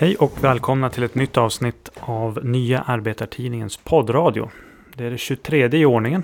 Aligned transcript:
Hej 0.00 0.16
och 0.16 0.44
välkomna 0.44 0.90
till 0.90 1.02
ett 1.02 1.14
nytt 1.14 1.36
avsnitt 1.36 1.90
av 2.00 2.44
Nya 2.44 2.80
Arbetartidningens 2.80 3.76
poddradio. 3.76 4.50
Det 4.94 5.04
är 5.04 5.10
det 5.10 5.18
23 5.18 5.68
i 5.72 5.84
ordningen. 5.84 6.22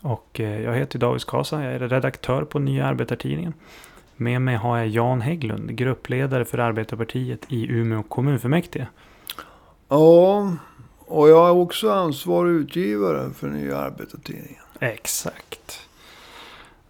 Och 0.00 0.40
eh, 0.40 0.60
jag 0.60 0.74
heter 0.74 0.98
David 0.98 1.20
Skasa, 1.20 1.64
jag 1.64 1.74
är 1.74 1.78
redaktör 1.78 2.44
på 2.44 2.58
Nya 2.58 2.86
Arbetartidningen. 2.86 3.52
Med 4.16 4.42
mig 4.42 4.56
har 4.56 4.78
jag 4.78 4.88
Jan 4.88 5.20
Hägglund, 5.20 5.76
gruppledare 5.76 6.44
för 6.44 6.58
Arbetarpartiet 6.58 7.40
i 7.48 7.66
Umeå 7.66 8.02
kommunfullmäktige. 8.02 8.86
Ja, 9.88 10.52
och 10.98 11.28
jag 11.28 11.48
är 11.48 11.52
också 11.52 11.90
ansvarig 11.90 12.50
utgivare 12.50 13.30
för 13.30 13.48
Nya 13.48 13.76
Arbetartidningen. 13.78 14.62
Exakt. 14.80 15.88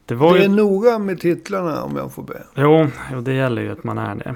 Det, 0.07 0.15
det 0.15 0.25
är 0.25 0.37
ju... 0.37 0.49
noga 0.49 0.99
med 0.99 1.21
titlarna 1.21 1.83
om 1.83 1.97
jag 1.97 2.13
får 2.13 2.23
be. 2.23 2.43
Jo, 2.55 2.87
jo, 3.13 3.21
det 3.21 3.33
gäller 3.33 3.63
ju 3.63 3.73
att 3.73 3.85
man 3.85 3.99
är 3.99 4.15
det. 4.15 4.35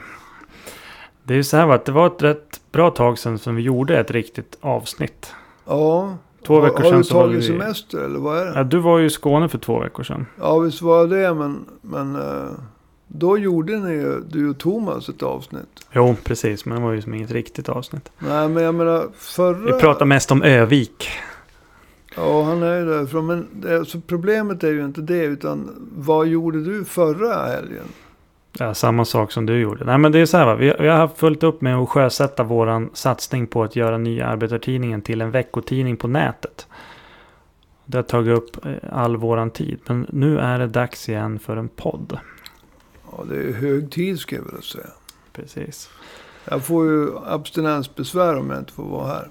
Det 1.31 1.35
är 1.35 1.37
ju 1.37 1.45
så 1.45 1.57
här 1.57 1.69
att 1.69 1.85
det 1.85 1.93
var 1.93 2.07
ett 2.07 2.23
rätt 2.23 2.61
bra 2.73 2.91
tag 2.91 3.19
sedan 3.19 3.39
som 3.39 3.57
vi 3.57 3.63
gjorde 3.63 3.99
ett 3.99 4.11
riktigt 4.11 4.59
avsnitt. 4.61 5.35
Ja. 5.67 6.17
Två 6.47 6.61
veckor 6.61 6.83
sedan 6.83 7.05
så 7.05 7.15
var 7.15 7.23
Har 7.23 7.29
du 7.29 7.35
tagit 7.35 7.47
semester 7.47 7.99
eller 7.99 8.19
vad 8.19 8.39
är 8.39 8.45
det? 8.45 8.53
Ja, 8.55 8.65
du 8.65 8.79
var 8.79 8.99
ju 8.99 9.07
i 9.07 9.11
Skåne 9.11 9.49
för 9.49 9.59
två 9.59 9.79
veckor 9.79 10.03
sedan. 10.03 10.27
Ja, 10.41 10.59
visst 10.59 10.83
var 10.83 11.07
det. 11.07 11.35
Men, 11.35 11.65
men 11.81 12.17
eh, 12.17 12.51
då 13.07 13.39
gjorde 13.39 13.77
ni 13.77 13.93
ju, 13.93 14.21
du 14.21 14.51
och 14.51 14.59
Thomas 14.59 15.09
ett 15.09 15.23
avsnitt. 15.23 15.87
Jo, 15.93 16.17
precis. 16.25 16.65
Men 16.65 16.77
det 16.77 16.85
var 16.85 16.93
ju 16.93 17.03
som 17.03 17.15
inget 17.15 17.31
riktigt 17.31 17.69
avsnitt. 17.69 18.11
Nej, 18.19 18.49
men 18.49 18.63
jag 18.63 18.75
menar 18.75 19.09
förra... 19.15 19.75
Vi 19.75 19.81
pratar 19.81 20.07
mest 20.07 20.31
om 20.31 20.43
Övik. 20.43 21.09
Ja, 22.17 22.43
han 22.43 22.63
är 22.63 22.79
ju 22.81 22.87
därifrån. 22.87 23.27
Men 23.27 23.47
det, 23.53 23.79
alltså, 23.79 24.01
problemet 24.07 24.65
är 24.65 24.73
ju 24.73 24.85
inte 24.85 25.01
det. 25.01 25.25
Utan 25.25 25.89
vad 25.97 26.27
gjorde 26.27 26.65
du 26.65 26.85
förra 26.85 27.35
helgen? 27.35 27.85
Ja, 28.61 28.75
samma 28.75 29.05
sak 29.05 29.33
som 29.33 29.47
du 29.47 29.61
gjorde. 29.61 29.85
Nej, 29.85 29.99
men 29.99 30.13
det 30.13 30.19
är 30.19 30.27
så 30.27 30.37
här 30.37 30.47
va. 30.47 30.55
Vi, 30.55 30.75
vi 30.81 30.89
har 30.89 30.97
haft 30.97 31.19
fullt 31.19 31.43
upp 31.43 31.61
med 31.61 31.77
att 31.77 31.89
sjösätta 31.89 32.43
våran 32.43 32.91
satsning 32.93 33.47
på 33.47 33.63
att 33.63 33.77
göra 33.77 33.99
nya 33.99 34.27
arbetartidningen 34.27 35.03
till 35.03 35.21
en 35.21 35.31
veckotidning 35.31 35.97
på 35.97 36.09
nätet. 36.09 36.67
Det 37.87 37.99
har 37.99 38.03
tagit 38.03 38.39
upp 38.39 38.67
eh, 38.67 38.73
all 38.93 39.17
våran 39.17 39.51
tid. 39.51 39.81
Men 39.87 40.07
nu 40.13 40.39
är 40.39 40.59
det 40.59 40.67
dags 40.67 41.09
igen 41.09 41.39
för 41.39 41.57
en 41.57 41.69
podd. 41.69 42.19
Ja, 43.13 43.25
det 43.29 43.37
är 43.37 43.53
hög 43.53 43.91
tid 43.91 44.19
ska 44.19 44.37
jag 44.37 44.43
vilja 44.43 44.63
säga. 44.63 44.91
Precis. 45.33 45.91
Jag 46.45 46.65
får 46.65 46.87
ju 46.87 47.09
abstinensbesvär 47.27 48.37
om 48.37 48.51
jag 48.51 48.59
inte 48.59 48.73
får 48.73 48.85
vara 48.85 49.07
här. 49.09 49.29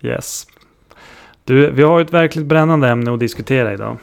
Yes. 0.00 0.46
Du, 1.44 1.70
vi 1.70 1.82
har 1.82 2.00
ett 2.00 2.12
verkligt 2.12 2.46
brännande 2.46 2.88
ämne 2.88 3.12
att 3.12 3.20
diskutera 3.20 3.72
idag. 3.72 3.96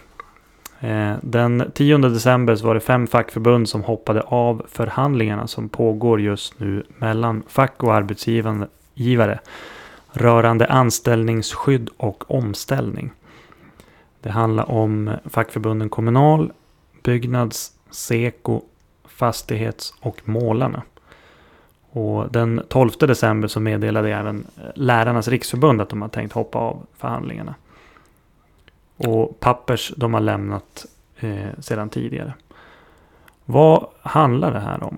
Eh, 0.80 1.14
den 1.22 1.72
10 1.73 1.98
december 1.98 2.56
så 2.56 2.68
var 2.68 2.73
det 2.73 2.80
fem 2.80 3.08
fackförbund 3.08 3.70
som 3.70 3.84
hoppade 3.84 4.22
av 4.22 4.66
förhandlingarna 4.68 5.48
som 5.48 5.70
pågår 5.70 6.22
just 6.22 6.59
nu 6.59 6.84
mellan 6.98 7.44
fack 7.48 7.84
och 7.84 7.94
arbetsgivare 7.94 9.40
rörande 10.12 10.67
anställningsskydd 10.67 11.90
och 11.98 12.32
omställning. 12.32 13.12
Det 14.22 14.30
handlar 14.30 14.72
om 14.72 15.12
fackförbunden 15.26 15.90
Kommunal, 15.90 16.52
Byggnads, 17.04 17.72
Seko, 17.92 18.62
Fastighets 19.06 19.94
och 20.00 20.22
Målarna. 20.23 20.82
Och 21.92 22.32
den 22.32 22.62
12 22.67 22.89
december 23.00 23.48
så 23.48 23.60
meddelade 23.60 24.14
även 24.14 24.45
eh, 24.58 24.64
Lärarnas 24.76 25.28
riksförbund 25.28 25.82
att 25.82 25.89
de 25.89 26.02
har 26.02 26.10
tänkt 26.10 26.34
hoppa 26.34 26.60
av 26.60 26.86
förhandlingarna. 26.98 27.56
Och 28.98 29.40
Pappers 29.40 29.94
de 29.98 30.14
har 30.14 30.22
lämnat 30.22 30.86
eh, 31.20 31.60
sedan 31.60 31.90
tidigare. 31.90 32.34
Vad 33.46 33.88
handlar 34.02 34.54
det 34.54 34.60
här 34.60 34.84
om? 34.84 34.98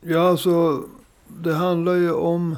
Ja, 0.00 0.28
alltså 0.28 0.82
det 1.26 1.54
handlar 1.54 1.94
ju 1.94 2.12
om 2.12 2.56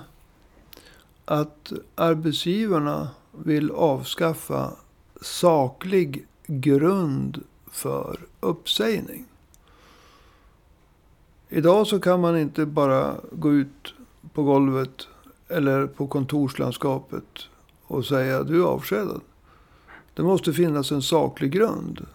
att 1.24 1.72
arbetsgivarna 1.94 3.08
vill 3.32 3.70
avskaffa 3.70 4.72
saklig 5.20 6.26
grund 6.46 7.42
för 7.70 8.18
uppsägning. 8.40 9.24
Idag 11.48 11.86
så 11.86 12.00
kan 12.00 12.20
man 12.20 12.38
inte 12.38 12.66
bara 12.66 13.14
gå 13.32 13.52
ut 13.52 13.94
på 14.32 14.42
golvet 14.42 15.08
eller 15.48 15.86
på 15.86 16.06
kontorslandskapet 16.06 17.48
och 17.86 18.04
säga 18.04 18.42
du 18.42 18.62
är 18.62 18.66
avskedad. 18.66 19.20
Det 20.20 20.24
måste 20.24 20.52
finnas 20.52 20.92
en 20.92 21.02
saklig 21.02 21.50
grund. 21.50 22.06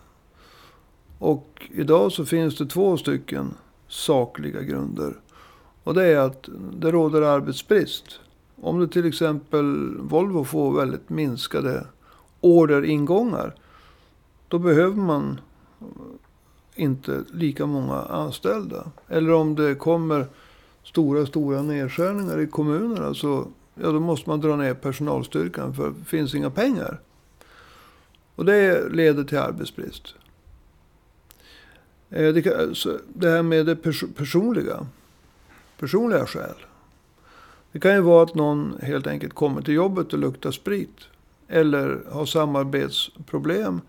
Och 1.19 1.69
idag 1.71 2.11
så 2.11 2.25
finns 2.25 2.57
det 2.57 2.65
två 2.65 2.97
stycken 2.97 3.53
sakliga 3.87 4.61
grunder. 4.61 5.15
Och 5.83 5.93
det 5.93 6.03
är 6.03 6.17
att 6.17 6.49
det 6.73 6.91
råder 6.91 7.21
arbetsbrist. 7.21 8.19
Om 8.61 8.79
det 8.79 8.87
till 8.87 9.05
exempel 9.05 9.97
Volvo 9.97 10.43
får 10.43 10.77
väldigt 10.77 11.09
minskade 11.09 11.87
orderingångar. 12.41 13.55
Då 14.47 14.59
behöver 14.59 14.95
man 15.01 15.39
inte 16.75 17.23
lika 17.33 17.65
många 17.65 18.01
anställda. 18.01 18.91
Eller 19.07 19.31
om 19.31 19.55
det 19.55 19.75
kommer 19.75 20.27
stora, 20.83 21.25
stora 21.25 21.61
nedskärningar 21.61 22.39
i 22.39 22.47
kommunerna. 22.47 23.13
Så 23.13 23.47
ja, 23.75 23.91
då 23.91 23.99
måste 23.99 24.29
man 24.29 24.41
dra 24.41 24.55
ner 24.55 24.73
personalstyrkan 24.73 25.73
för 25.73 25.89
det 25.89 26.05
finns 26.05 26.35
inga 26.35 26.49
pengar. 26.49 26.99
Och 28.35 28.45
det 28.45 28.89
leder 28.89 29.23
till 29.23 29.37
arbetsbrist. 29.37 30.15
Eh, 32.09 32.33
det 33.13 33.29
här 33.29 33.43
med 33.43 33.65
det 33.65 33.75
personliga. 34.15 34.87
Personliga 35.79 36.25
skäl. 36.25 36.55
Det 37.71 37.79
kan 37.79 37.93
ju 37.93 38.01
vara 38.01 38.23
att 38.23 38.35
någon 38.35 38.79
helt 38.81 39.07
enkelt 39.07 39.33
kommer 39.33 39.61
till 39.61 39.73
jobbet 39.73 40.13
och 40.13 40.19
luktar 40.19 40.51
sprit. 40.51 40.97
Eller 41.47 42.03
har 42.11 42.25
samarbetsproblem. 42.25 43.81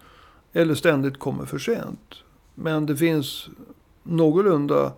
Eller 0.53 0.75
ständigt 0.75 1.19
kommer 1.19 1.45
för 1.45 1.59
sent. 1.59 2.15
Men 2.55 2.87
det 2.87 2.97
finns 2.97 3.49
någorlunda 4.03 4.93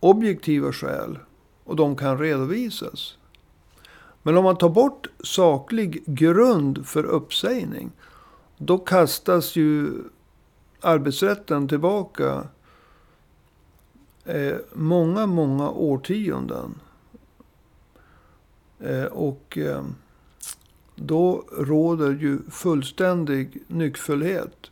objektiva 0.00 0.72
skäl. 0.72 1.18
Och 1.64 1.76
de 1.76 1.96
kan 1.96 2.18
redovisas. 2.18 3.16
Men 4.22 4.36
om 4.36 4.44
man 4.44 4.58
tar 4.58 4.68
bort 4.68 5.06
saklig 5.24 6.02
grund 6.06 6.86
för 6.86 7.04
uppsägning. 7.04 7.90
Då 8.58 8.78
kastas 8.78 9.56
ju 9.56 9.92
arbetsrätten 10.80 11.68
tillbaka 11.68 12.46
eh, 14.24 14.56
många, 14.72 15.26
många 15.26 15.70
årtionden. 15.70 16.74
Eh, 18.80 19.04
och 19.04 19.58
eh, 19.58 19.84
då 20.94 21.44
råder 21.58 22.10
ju 22.10 22.38
fullständig 22.50 23.62
nyckfullhet. 23.66 24.70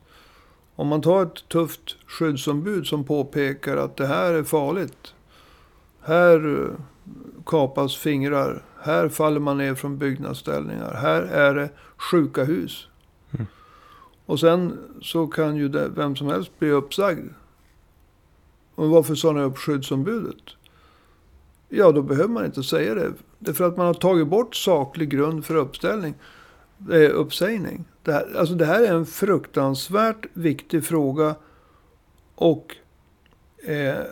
Om 0.76 0.88
man 0.88 1.03
tar 1.03 1.22
ett 1.22 1.48
tufft 1.48 1.97
skyddsombud 2.06 2.86
som 2.86 3.04
påpekar 3.04 3.76
att 3.76 3.97
det 3.97 4.06
här 4.06 4.32
är 4.32 4.42
farligt. 4.42 5.14
Här 6.00 6.62
eh, 6.62 6.70
kapas 7.47 7.97
fingrar. 7.97 8.62
Här 8.80 9.08
faller 9.08 9.41
man 9.41 9.58
ner 9.58 9.74
från 9.74 9.98
byggnadsställningar. 9.98 10.94
Här 10.94 11.22
är 11.22 11.54
det 11.54 11.70
sjuka 11.97 12.44
hus. 12.44 12.88
Och 14.26 14.41
sen 14.41 14.78
så 15.03 15.26
kan 15.26 15.56
ju 15.56 15.69
det, 15.69 15.88
vem 15.88 16.16
som 16.16 16.26
helst 16.26 16.59
bli 16.59 16.70
uppsagd. 16.70 17.28
Och 18.75 18.88
varför 18.88 19.14
sa 19.14 19.32
ni 19.32 19.41
upp 19.41 19.59
skyddsombudet? 19.59 20.42
Ja, 21.69 21.92
då 21.92 22.03
behöver 22.03 22.28
man 22.28 22.44
inte 22.44 22.62
säga 22.62 22.94
det. 22.94 23.12
Det 23.38 23.50
är 23.50 23.54
för 23.54 23.65
att 23.65 23.76
man 23.76 23.86
har 23.86 23.94
tagit 23.94 24.28
bort 24.28 24.56
saklig 24.56 25.09
grund 25.09 25.44
för 25.44 25.54
uppställning. 25.54 26.15
Det 26.78 27.06
är 27.06 27.10
uppsägning. 27.10 27.84
Det 28.03 28.12
här, 28.12 28.36
alltså 28.38 28.54
det 28.54 28.66
här 28.66 28.82
är 28.82 28.94
en 28.94 29.06
fruktansvärt 29.06 30.26
viktig 30.32 30.84
fråga. 30.84 31.34
Och 32.34 32.76
eh, 33.66 34.04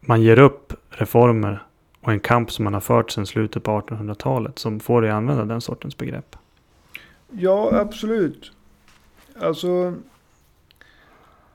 man 0.00 0.22
ger 0.22 0.38
upp 0.38 0.72
reformer 0.90 1.62
och 2.00 2.12
en 2.12 2.20
kamp 2.20 2.52
som 2.52 2.64
man 2.64 2.74
har 2.74 2.80
fört 2.80 3.10
sedan 3.10 3.26
slutet 3.26 3.62
på 3.62 3.70
1800-talet 3.80 4.58
som 4.58 4.80
får 4.80 5.02
dig 5.02 5.10
använda 5.10 5.44
den 5.44 5.60
sortens 5.60 5.96
begrepp? 5.96 6.36
Ja, 7.30 7.70
absolut. 7.72 8.52
Alltså, 9.40 9.94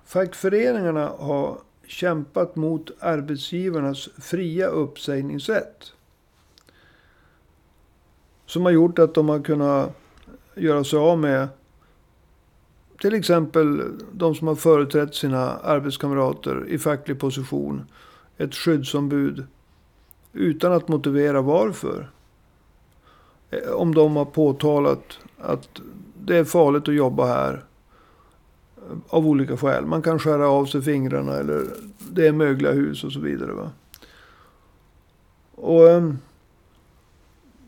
fackföreningarna 0.05 1.11
har 1.19 1.57
kämpat 1.87 2.55
mot 2.55 2.91
arbetsgivarnas 2.99 4.09
fria 4.17 4.67
uppsägningsrätt. 4.67 5.93
Som 8.45 8.65
har 8.65 8.71
gjort 8.71 8.99
att 8.99 9.13
de 9.13 9.29
har 9.29 9.39
kunnat 9.39 9.91
göra 10.55 10.83
sig 10.83 10.99
av 10.99 11.19
med 11.19 11.47
till 12.99 13.13
exempel 13.13 13.83
de 14.11 14.35
som 14.35 14.47
har 14.47 14.55
företrätt 14.55 15.15
sina 15.15 15.51
arbetskamrater 15.57 16.65
i 16.67 16.77
facklig 16.77 17.19
position. 17.19 17.83
Ett 18.37 18.55
skyddsombud. 18.55 19.45
Utan 20.33 20.73
att 20.73 20.87
motivera 20.87 21.41
varför. 21.41 22.09
Eh, 23.49 23.71
om 23.71 23.95
de 23.95 24.15
har 24.15 24.25
påtalat 24.25 25.19
att 25.37 25.81
det 26.23 26.37
är 26.37 26.43
farligt 26.43 26.87
att 26.87 26.95
jobba 26.95 27.25
här. 27.25 27.63
Av 29.09 29.27
olika 29.27 29.57
skäl. 29.57 29.85
Man 29.85 30.01
kan 30.01 30.19
skära 30.19 30.47
av 30.49 30.65
sig 30.65 30.81
fingrarna 30.81 31.33
eller 31.35 31.65
det 32.11 32.27
är 32.27 32.31
mögliga 32.31 32.71
hus 32.71 33.03
och 33.03 33.11
så 33.11 33.19
vidare. 33.19 33.51
Va? 33.51 33.71
Och 35.55 35.89
ehm, 35.89 36.17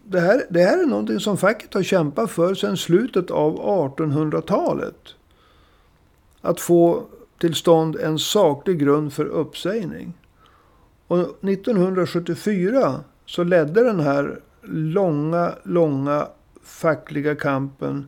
det 0.04 0.20
här, 0.20 0.44
det 0.50 0.64
här 0.64 0.84
är 0.84 0.86
någonting 0.86 1.20
som 1.20 1.38
facket 1.38 1.74
har 1.74 1.84
kämpat 1.84 2.32
för 2.32 2.56
sedan 2.56 2.78
slutet 2.78 3.32
av 3.32 3.60
1800-talet. 3.98 5.16
Att 6.42 6.60
få 6.60 7.04
till 7.38 7.56
stånd 7.56 7.96
en 7.96 8.20
saklig 8.20 8.80
grund 8.80 9.14
för 9.14 9.26
uppsägning. 9.26 10.14
Och 11.08 11.20
1974 11.20 13.00
så 13.26 13.44
ledde 13.44 13.84
den 13.84 14.00
här 14.00 14.40
långa, 14.62 15.54
långa 15.64 16.28
fackliga 16.64 17.36
kampen. 17.36 18.08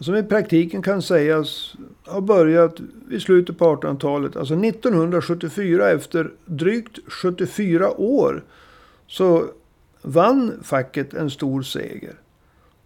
Som 0.00 0.16
i 0.16 0.22
praktiken 0.22 0.82
kan 0.82 1.02
sägas 1.02 1.74
ha 2.06 2.20
börjat 2.20 2.80
vid 3.08 3.22
slutet 3.22 3.58
på 3.58 3.76
1800-talet. 3.76 4.36
Alltså 4.36 4.54
1974 4.54 5.90
efter 5.90 6.30
drygt 6.44 6.98
74 7.06 8.00
år. 8.00 8.44
Så 9.06 9.44
vann 10.02 10.60
facket 10.62 11.14
en 11.14 11.30
stor 11.30 11.62
seger. 11.62 12.14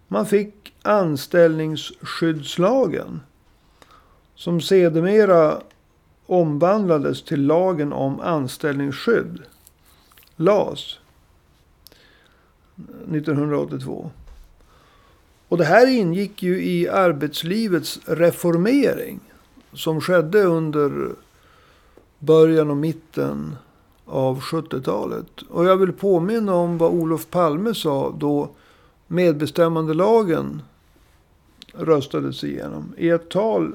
Man 0.08 0.26
fick 0.26 0.74
anställningsskyddslagen. 0.82 3.20
Som 4.34 4.60
sedermera 4.60 5.60
omvandlades 6.26 7.24
till 7.24 7.46
lagen 7.46 7.92
om 7.92 8.20
anställningsskydd. 8.20 9.42
LAS. 10.36 10.98
1982. 12.76 14.10
Och 15.52 15.58
det 15.58 15.64
här 15.64 15.86
ingick 15.86 16.42
ju 16.42 16.64
i 16.64 16.88
arbetslivets 16.88 18.00
reformering. 18.04 19.20
Som 19.72 20.00
skedde 20.00 20.42
under 20.42 21.10
början 22.18 22.70
och 22.70 22.76
mitten 22.76 23.56
av 24.04 24.40
70-talet. 24.40 25.42
Och 25.42 25.64
jag 25.64 25.76
vill 25.76 25.92
påminna 25.92 26.54
om 26.54 26.78
vad 26.78 26.92
Olof 26.92 27.30
Palme 27.30 27.74
sa 27.74 28.14
då 28.18 28.50
medbestämmandelagen 29.06 30.62
röstades 31.72 32.44
igenom. 32.44 32.94
I 32.96 33.08
ett 33.08 33.28
tal 33.28 33.74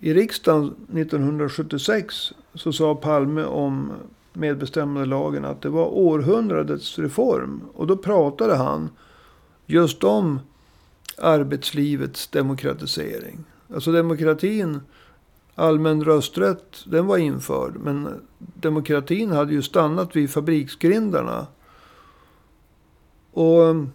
i 0.00 0.14
riksdagen 0.14 0.74
1976 0.92 2.32
så 2.54 2.72
sa 2.72 2.94
Palme 2.94 3.44
om 3.44 3.92
medbestämmandelagen 4.32 5.44
att 5.44 5.62
det 5.62 5.68
var 5.68 5.86
århundradets 5.86 6.98
reform. 6.98 7.60
Och 7.74 7.86
då 7.86 7.96
pratade 7.96 8.56
han 8.56 8.90
just 9.66 10.04
om 10.04 10.40
arbetslivets 11.18 12.28
demokratisering. 12.28 13.44
Alltså 13.74 13.92
demokratin 13.92 14.80
allmän 15.54 16.04
rösträtt, 16.04 16.84
den 16.86 17.06
var 17.06 17.18
införd. 17.18 17.76
Men 17.76 18.20
demokratin 18.38 19.32
hade 19.32 19.52
ju 19.52 19.62
stannat 19.62 20.16
vid 20.16 20.30
fabriksgrindarna. 20.30 21.46
Och 23.32 23.66
ehm, 23.66 23.90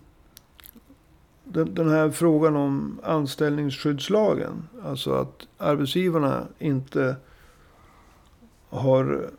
den 1.43 1.89
här 1.89 2.09
frågan 2.09 2.55
om 2.55 2.99
anställningsskyddslagen. 3.03 4.67
Alltså 4.83 5.13
att 5.13 5.47
arbetsgivarna 5.57 6.47
inte 6.59 7.15
har 8.69 9.29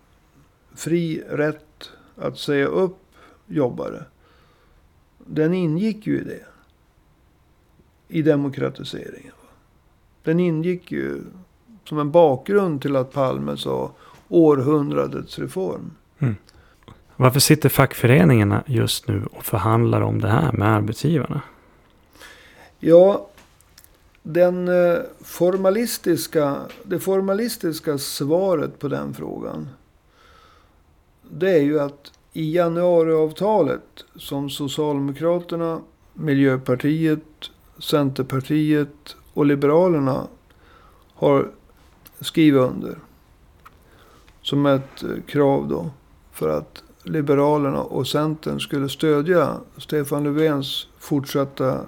fri 0.75 1.23
rätt 1.29 1.91
att 2.17 2.39
säga 2.39 2.67
upp 2.67 2.99
jobbare. 3.47 4.05
Den 5.27 5.55
ingick 5.55 6.07
ju 6.07 6.21
i 6.21 6.25
det. 6.25 6.45
I 8.09 8.23
demokratiseringen. 8.23 9.33
Den 10.23 10.41
ingick 10.41 10.93
ju 10.93 11.23
som 11.85 11.99
en 11.99 12.11
bakgrund 12.11 12.83
till 12.83 12.97
att 12.97 13.13
Palme 13.13 13.57
sa 13.57 13.93
århundradets 14.29 15.39
reform. 15.39 15.91
Mm. 16.19 16.37
Varför 17.17 17.41
sitter 17.41 17.69
fackföreningarna 17.69 18.65
just 18.67 19.09
nu 19.09 19.27
och 19.33 19.45
förhandlar 19.45 20.01
om 20.01 20.21
det 20.21 20.29
här 20.29 20.53
med 20.53 20.69
arbetsgivarna? 20.69 21.43
Ja, 22.79 23.27
den 24.23 24.69
eh, 24.69 24.99
formalistiska, 25.21 26.57
det 26.83 26.99
formalistiska 26.99 27.99
svaret 27.99 28.79
på 28.79 28.89
den 28.89 29.15
frågan. 29.15 29.69
Det 31.31 31.51
är 31.51 31.63
ju 31.63 31.81
att 31.81 32.13
i 32.33 32.55
januariavtalet 32.55 34.05
som 34.17 34.51
Socialdemokraterna, 34.51 35.81
Miljöpartiet, 36.15 37.51
Centerpartiet 37.79 39.17
och 39.35 39.47
Liberalerna 39.47 40.27
har 41.15 41.49
skrivit 42.21 42.61
under. 42.61 42.99
Som 44.43 44.67
ett 44.67 45.05
krav 45.27 45.69
då. 45.69 45.91
För 46.33 46.59
att 46.59 46.83
Liberalerna 47.03 47.83
och 47.83 48.07
Centern 48.07 48.61
skulle 48.61 48.89
stödja 48.89 49.57
Stefan 49.77 50.25
Löfvens 50.25 50.87
fortsatta 50.99 51.81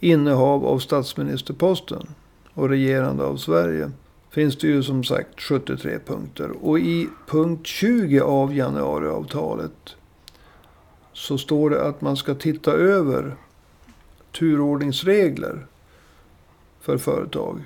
innehav 0.00 0.66
av 0.66 0.78
statsministerposten 0.78 2.06
och 2.54 2.68
regerande 2.68 3.24
av 3.24 3.36
Sverige. 3.36 3.90
Finns 4.32 4.58
det 4.58 4.66
ju 4.66 4.82
som 4.82 5.04
sagt 5.04 5.40
73 5.40 5.98
punkter. 6.06 6.50
Och 6.50 6.78
i 6.78 7.08
punkt 7.26 7.66
20 7.66 8.20
av 8.20 8.54
januariavtalet 8.54 9.96
så 11.12 11.38
står 11.38 11.70
det 11.70 11.88
att 11.88 12.00
man 12.00 12.16
ska 12.16 12.34
titta 12.34 12.72
över 12.72 13.36
turordningsregler 14.38 15.66
för 16.80 16.98
företag. 16.98 17.60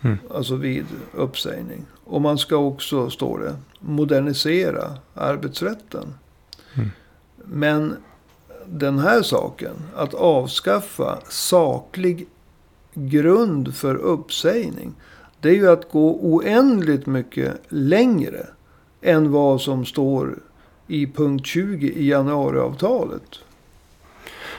Mm. 0.00 0.18
Alltså 0.30 0.56
vid 0.56 0.86
uppsägning. 1.12 1.86
Och 2.04 2.20
man 2.20 2.38
ska 2.38 2.56
också, 2.56 3.10
står 3.10 3.38
det, 3.38 3.56
modernisera 3.80 4.98
arbetsrätten. 5.14 6.14
Mm. 6.74 6.90
Men 7.36 7.96
den 8.66 8.98
här 8.98 9.22
saken, 9.22 9.74
att 9.96 10.14
avskaffa 10.14 11.18
saklig 11.28 12.28
grund 12.94 13.74
för 13.74 13.94
uppsägning. 13.94 14.94
Det 15.40 15.48
är 15.48 15.54
ju 15.54 15.70
att 15.70 15.90
gå 15.90 16.18
oändligt 16.20 17.06
mycket 17.06 17.60
längre 17.68 18.46
än 19.00 19.32
vad 19.32 19.60
som 19.60 19.84
står 19.84 20.38
i 20.86 21.06
punkt 21.06 21.46
20 21.46 21.86
i 21.86 22.08
januariavtalet. 22.08 23.38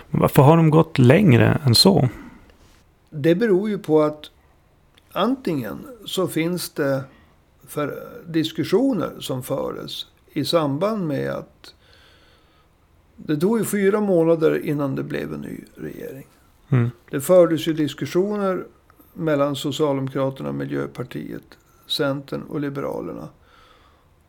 Varför 0.10 0.44
har 0.44 0.58
de 0.58 0.70
gått 0.70 0.98
längre 0.98 1.62
än 1.65 1.75
så? 1.75 2.10
Det 3.10 3.36
beror 3.36 3.70
ju 3.70 3.77
på 3.77 4.01
att 4.01 4.30
antingen 5.12 5.77
så 6.06 6.27
finns 6.27 6.70
det 6.70 7.04
för 7.68 8.08
diskussioner 8.27 9.12
som 9.20 9.44
fördes 9.44 10.06
i 10.34 10.46
samband 10.46 11.08
med 11.08 11.30
att 11.30 11.74
det 13.15 13.38
tog 13.38 13.60
ju 13.60 13.65
fyra 13.65 14.01
månader 14.01 14.65
innan 14.65 14.96
det 14.96 15.04
blev 15.04 15.34
en 15.34 15.42
ny 15.42 15.63
regering. 15.75 16.27
Mm. 16.70 16.92
Det 17.12 17.22
fördes 17.22 17.68
ju 17.68 17.74
diskussioner 17.74 18.66
mellan 19.14 19.56
Socialdemokraterna, 19.56 20.52
Miljöpartiet, 20.52 21.58
Centern 21.88 22.42
och 22.42 22.60
Liberalerna. 22.60 23.30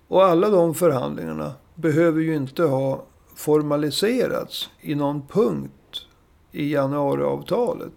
Och 0.09 0.25
alla 0.25 0.51
de 0.51 0.75
förhandlingarna 0.75 1.53
behöver 1.75 2.21
ju 2.21 2.35
inte 2.35 2.63
ha 2.63 3.05
formaliserats 3.35 4.71
i 4.81 4.95
någon 4.95 5.27
punkt 5.27 5.73
i 6.53 6.73
januariavtalet. 6.73 7.93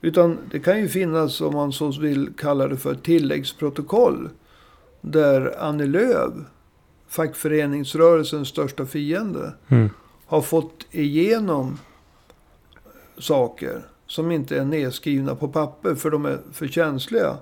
Utan 0.00 0.38
det 0.50 0.60
kan 0.60 0.78
ju 0.80 0.88
finnas, 0.88 1.40
om 1.40 1.54
man 1.54 1.72
så 1.72 1.90
vill 2.00 2.32
kalla 2.36 2.68
det 2.68 2.76
för 2.76 2.94
tilläggsprotokoll. 2.94 4.28
Där 5.00 5.54
Annie 5.58 5.86
Lööf, 5.86 6.32
fackföreningsrörelsens 7.08 8.48
största 8.48 8.86
fiende, 8.86 9.54
Mm. 9.68 9.90
har 10.26 10.40
fått 10.42 10.86
igenom 10.90 11.78
saker 13.20 13.82
som 14.06 14.30
inte 14.30 14.58
är 14.58 14.64
nedskrivna 14.64 15.34
på 15.34 15.48
papper 15.48 15.94
för 15.94 16.10
de 16.10 16.26
är 16.26 16.38
för 16.52 16.66
känsliga. 16.68 17.36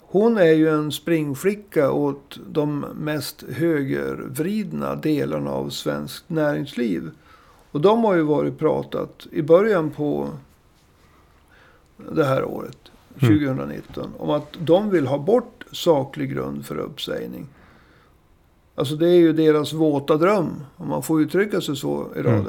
Hon 0.00 0.36
är 0.38 0.52
ju 0.52 0.68
en 0.68 0.92
springflicka 0.92 1.90
åt 1.90 2.38
de 2.46 2.80
mest 2.80 3.44
högervridna 3.52 4.94
delarna 4.94 5.50
av 5.50 5.70
svenskt 5.70 6.30
näringsliv. 6.30 7.10
Och 7.70 7.80
de 7.80 8.04
har 8.04 8.14
ju 8.14 8.22
varit 8.22 8.58
pratat 8.58 9.26
i 9.32 9.42
början 9.42 9.90
på 9.90 10.28
det 11.96 12.24
här 12.24 12.44
året, 12.44 12.78
Mm. 13.22 13.38
2019, 13.38 14.10
om 14.18 14.30
att 14.30 14.56
de 14.58 14.90
vill 14.90 15.06
ha 15.06 15.18
bort 15.18 15.64
saklig 15.72 16.30
grund 16.30 16.66
för 16.66 16.76
uppsägning. 16.76 17.46
Alltså 18.74 18.96
det 18.96 19.08
är 19.08 19.16
ju 19.16 19.32
deras 19.32 19.72
våta 19.72 20.16
dröm, 20.16 20.64
om 20.76 20.88
man 20.88 21.02
får 21.02 21.22
uttrycka 21.22 21.60
sig 21.60 21.76
så 21.76 22.06
i 22.16 22.18
Mm. 22.18 22.44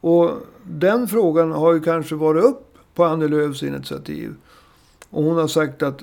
Och 0.00 0.30
den 0.62 1.08
frågan 1.08 1.52
har 1.52 1.74
ju 1.74 1.80
kanske 1.80 2.14
varit 2.14 2.44
upp 2.44 2.78
på 2.94 3.04
Annie 3.04 3.28
Lööfs 3.28 3.62
initiativ. 3.62 4.34
Och 5.10 5.22
hon 5.22 5.36
har 5.36 5.48
sagt 5.48 5.82
att 5.82 6.02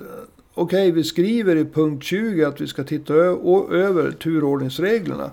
okej, 0.54 0.90
vi 0.90 1.04
skriver 1.04 1.56
i 1.56 1.64
punkt 1.64 2.04
20 2.04 2.44
att 2.44 2.60
vi 2.60 2.66
ska 2.66 2.84
titta 2.84 3.14
över 3.14 4.10
turordningsreglerna. 4.10 5.30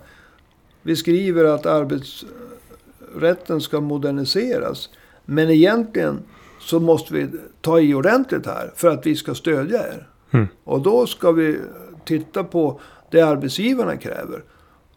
Vi 0.82 0.96
skriver 0.96 1.46
att 1.46 1.66
arbetsrätten 1.66 3.62
ska 3.62 3.82
moderniseras. 3.82 4.90
Men 5.26 5.50
egentligen 5.50 6.20
så 6.60 6.80
måste 6.80 7.14
vi 7.14 7.28
ta 7.62 7.80
i 7.80 7.94
ordentligt 7.94 8.46
här 8.46 8.72
för 8.76 8.88
att 8.88 9.06
vi 9.06 9.16
ska 9.16 9.36
stödja 9.36 9.80
er. 9.88 10.08
Mm. 10.32 10.48
Och 10.64 10.82
då 10.82 11.06
ska 11.06 11.32
vi 11.32 11.60
titta 12.06 12.44
på 12.44 12.80
det 13.12 13.22
arbetsgivarna 13.22 13.98
kräver. 13.98 14.44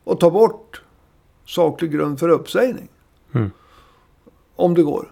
Och 0.04 0.20
ta 0.20 0.30
bort 0.30 0.82
saklig 1.46 1.92
grund 1.92 2.18
för 2.18 2.28
uppsägning. 2.28 2.88
Mm. 3.34 3.50
Om 4.56 4.74
det 4.74 4.82
går. 4.82 5.06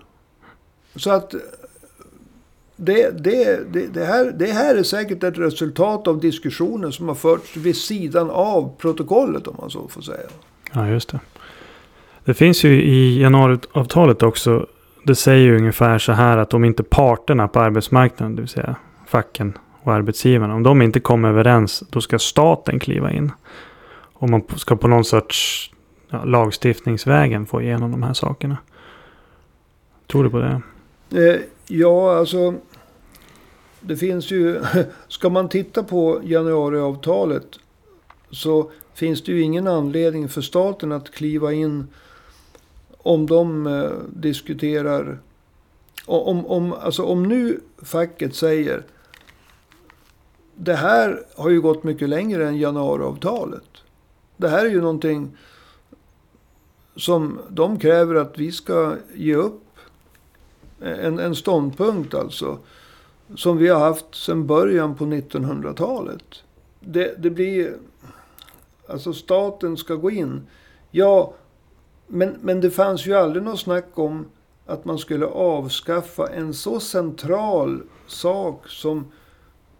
Så 0.96 1.10
att 1.10 1.34
det, 2.76 3.24
det, 3.24 3.72
det, 3.72 3.86
det, 3.86 4.04
här, 4.04 4.32
det 4.38 4.52
här 4.52 4.74
är 4.74 4.82
säkert 4.82 5.22
ett 5.22 5.38
resultat 5.38 6.08
av 6.08 6.20
diskussioner 6.20 6.90
som 6.90 7.08
har 7.08 7.14
förts 7.14 7.56
vid 7.56 7.76
sidan 7.76 8.30
av 8.30 8.76
protokollet 8.78 9.46
om 9.46 9.56
man 9.60 9.70
så 9.70 9.88
får 9.88 10.02
säga. 10.02 10.28
Ja, 10.72 10.88
just 10.88 11.08
det. 11.08 11.20
Det 12.24 12.34
finns 12.34 12.64
ju 12.64 12.82
i 12.82 13.20
januariavtalet 13.20 14.22
också. 14.22 14.66
Det 15.04 15.14
säger 15.14 15.42
ju 15.42 15.56
ungefär 15.56 15.98
så 15.98 16.12
här 16.12 16.38
att 16.38 16.54
om 16.54 16.64
inte 16.64 16.82
parterna 16.82 17.48
på 17.48 17.60
arbetsmarknaden, 17.60 18.36
det 18.36 18.42
vill 18.42 18.48
säga 18.48 18.76
facken 19.06 19.58
och 19.82 19.92
arbetsgivarna, 19.92 20.54
om 20.54 20.62
de 20.62 20.82
inte 20.82 21.00
kommer 21.00 21.28
överens, 21.28 21.82
då 21.90 22.00
ska 22.00 22.18
staten 22.18 22.78
kliva 22.78 23.12
in. 23.12 23.32
Och 24.12 24.30
man 24.30 24.42
ska 24.56 24.76
på 24.76 24.88
någon 24.88 25.04
sorts 25.04 25.70
ja, 26.12 26.24
lagstiftningsvägen 26.24 27.46
få 27.46 27.62
igenom 27.62 27.90
de 27.90 28.02
här 28.02 28.14
sakerna. 28.14 28.56
Tror 30.06 30.24
du 30.24 30.30
på 30.30 30.38
det? 30.38 30.62
Eh, 31.10 31.40
ja, 31.66 32.16
alltså. 32.16 32.54
Det 33.80 33.96
finns 33.96 34.30
ju. 34.30 34.62
Ska 35.08 35.30
man 35.30 35.48
titta 35.48 35.82
på 35.82 36.20
januariavtalet. 36.24 37.58
Så 38.30 38.70
finns 38.94 39.22
det 39.24 39.32
ju 39.32 39.40
ingen 39.40 39.66
anledning 39.66 40.28
för 40.28 40.40
staten 40.40 40.92
att 40.92 41.10
kliva 41.10 41.52
in. 41.52 41.86
Om 42.98 43.26
de 43.26 43.66
eh, 43.66 43.90
diskuterar. 44.08 45.18
Om, 46.06 46.46
om, 46.46 46.72
alltså 46.72 47.02
om 47.02 47.22
nu 47.22 47.60
facket 47.82 48.34
säger. 48.34 48.82
Det 50.54 50.74
här 50.74 51.20
har 51.36 51.50
ju 51.50 51.60
gått 51.60 51.84
mycket 51.84 52.08
längre 52.08 52.48
än 52.48 52.58
januariavtalet. 52.58 53.64
Det 54.36 54.48
här 54.48 54.64
är 54.66 54.70
ju 54.70 54.80
någonting. 54.80 55.36
Som 56.96 57.38
de 57.48 57.78
kräver 57.78 58.14
att 58.14 58.38
vi 58.38 58.52
ska 58.52 58.96
ge 59.14 59.34
upp 59.34 59.62
en, 60.80 61.18
en 61.18 61.34
ståndpunkt 61.34 62.14
alltså. 62.14 62.58
Som 63.36 63.56
vi 63.56 63.68
har 63.68 63.80
haft 63.80 64.14
sedan 64.14 64.46
början 64.46 64.94
på 64.94 65.04
1900-talet. 65.04 66.42
Det, 66.80 67.14
det 67.18 67.30
blir... 67.30 67.76
Alltså 68.86 69.12
staten 69.12 69.76
ska 69.76 69.94
gå 69.94 70.10
in. 70.10 70.46
Ja, 70.90 71.34
men, 72.06 72.36
men 72.40 72.60
det 72.60 72.70
fanns 72.70 73.06
ju 73.06 73.14
aldrig 73.14 73.44
något 73.44 73.60
snack 73.60 73.88
om 73.94 74.26
att 74.66 74.84
man 74.84 74.98
skulle 74.98 75.26
avskaffa 75.26 76.26
en 76.26 76.54
så 76.54 76.80
central 76.80 77.82
sak 78.06 78.68
som 78.68 79.12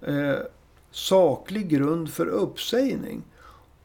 eh, 0.01 0.39
saklig 0.91 1.69
grund 1.69 2.11
för 2.11 2.27
uppsägning. 2.27 3.23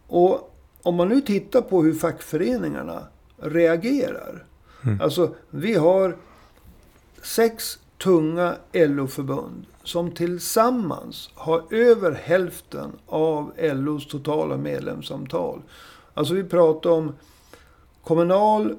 Och 0.07 0.53
om 0.81 0.95
man 0.95 1.07
nu 1.07 1.21
tittar 1.21 1.61
på 1.61 1.83
hur 1.83 1.93
fackföreningarna 1.93 3.03
reagerar. 3.37 4.45
Mm. 4.85 5.01
Alltså, 5.01 5.35
vi 5.49 5.73
har 5.73 6.17
sex 7.21 7.79
tunga 7.97 8.55
LO-förbund 8.73 9.65
som 9.83 10.11
tillsammans 10.11 11.29
har 11.33 11.73
över 11.73 12.11
hälften 12.11 12.91
av 13.05 13.53
LOs 13.57 14.07
totala 14.07 14.57
medlemsantal. 14.57 15.61
Alltså 16.13 16.33
vi 16.33 16.43
pratar 16.43 16.89
om 16.89 17.13
Kommunal, 18.03 18.75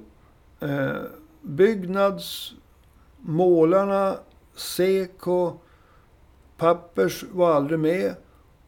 eh, 0.61 0.97
Byggnads, 1.43 2.53
Målarna, 3.21 4.17
Seko, 4.57 5.53
Pappers 6.57 7.25
var 7.33 7.55
aldrig 7.55 7.79
med 7.79 8.15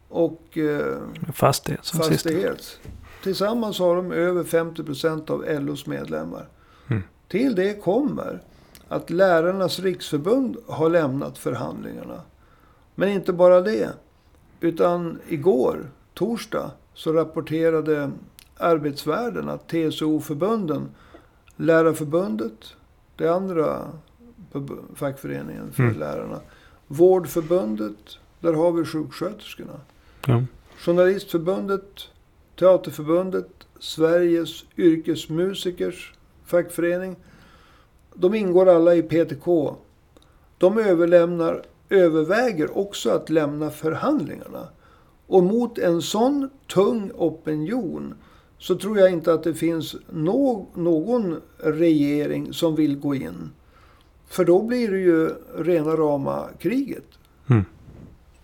och 0.09 0.59
eh, 0.59 0.99
Fastighet. 1.33 1.87
Fastighet. 1.87 2.81
Tillsammans 3.23 3.79
har 3.79 3.97
de 3.97 4.13
över 4.13 4.45
50 4.45 4.85
procent 4.85 5.31
av 5.31 5.45
LOs 5.49 5.87
medlemmar. 5.87 6.49
Mm. 6.89 7.03
Till 7.29 7.55
det 7.55 7.83
kommer 7.83 8.43
att 8.89 9.11
Lärarnas 9.11 9.79
riksförbund 9.81 10.57
har 10.67 10.91
lämnat 10.91 11.39
förhandlingarna. 11.39 12.21
Men 12.95 13.09
inte 13.09 13.33
bara 13.33 13.61
det. 13.61 13.89
Utan 14.61 15.19
igår, 15.29 15.91
torsdag, 16.15 16.71
så 16.95 17.13
rapporterade 17.13 18.11
arbetsvärlden 18.57 19.49
att 19.49 19.69
TCO-förbunden, 19.69 20.89
Lärarförbundet, 21.57 22.75
det 23.17 23.29
andra 23.29 23.87
fackföreningen 24.95 25.73
för 25.73 25.83
Mm. 25.83 25.99
lärarna, 25.99 26.41
Vårdförbundet, 26.87 28.19
där 28.41 28.53
har 28.53 28.73
vi 28.73 28.85
sjuksköterskorna. 28.85 29.81
Ja. 30.27 30.43
Journalistförbundet, 30.79 32.09
Teaterförbundet, 32.61 33.49
Sveriges 33.79 34.65
yrkesmusikers 34.77 36.15
fackförening. 36.45 37.17
De 38.15 38.35
ingår 38.35 38.69
alla 38.69 38.95
i 38.95 39.03
PTK. 39.03 39.75
De 40.59 40.79
överlämnar, 40.79 41.63
överväger 41.89 42.79
också 42.79 43.11
att 43.11 43.31
lämna 43.31 43.71
förhandlingarna. 43.71 44.69
Och 45.27 45.43
mot 45.43 45.79
en 45.79 46.03
sån 46.03 46.51
tung 46.67 47.11
opinion 47.15 48.15
så 48.59 48.75
tror 48.79 48.99
jag 48.99 49.13
inte 49.13 49.33
att 49.33 49.43
det 49.43 49.55
finns 49.55 49.97
någon 50.75 51.41
regering 51.59 52.53
som 52.53 52.75
vill 52.77 52.99
gå 52.99 53.15
in. 53.15 53.51
För 54.27 54.45
då 54.45 54.63
blir 54.63 54.91
det 54.91 54.99
ju 54.99 55.31
rena 55.57 55.97
rama 55.97 56.49
kriget 56.59 57.05
Mm. 57.51 57.65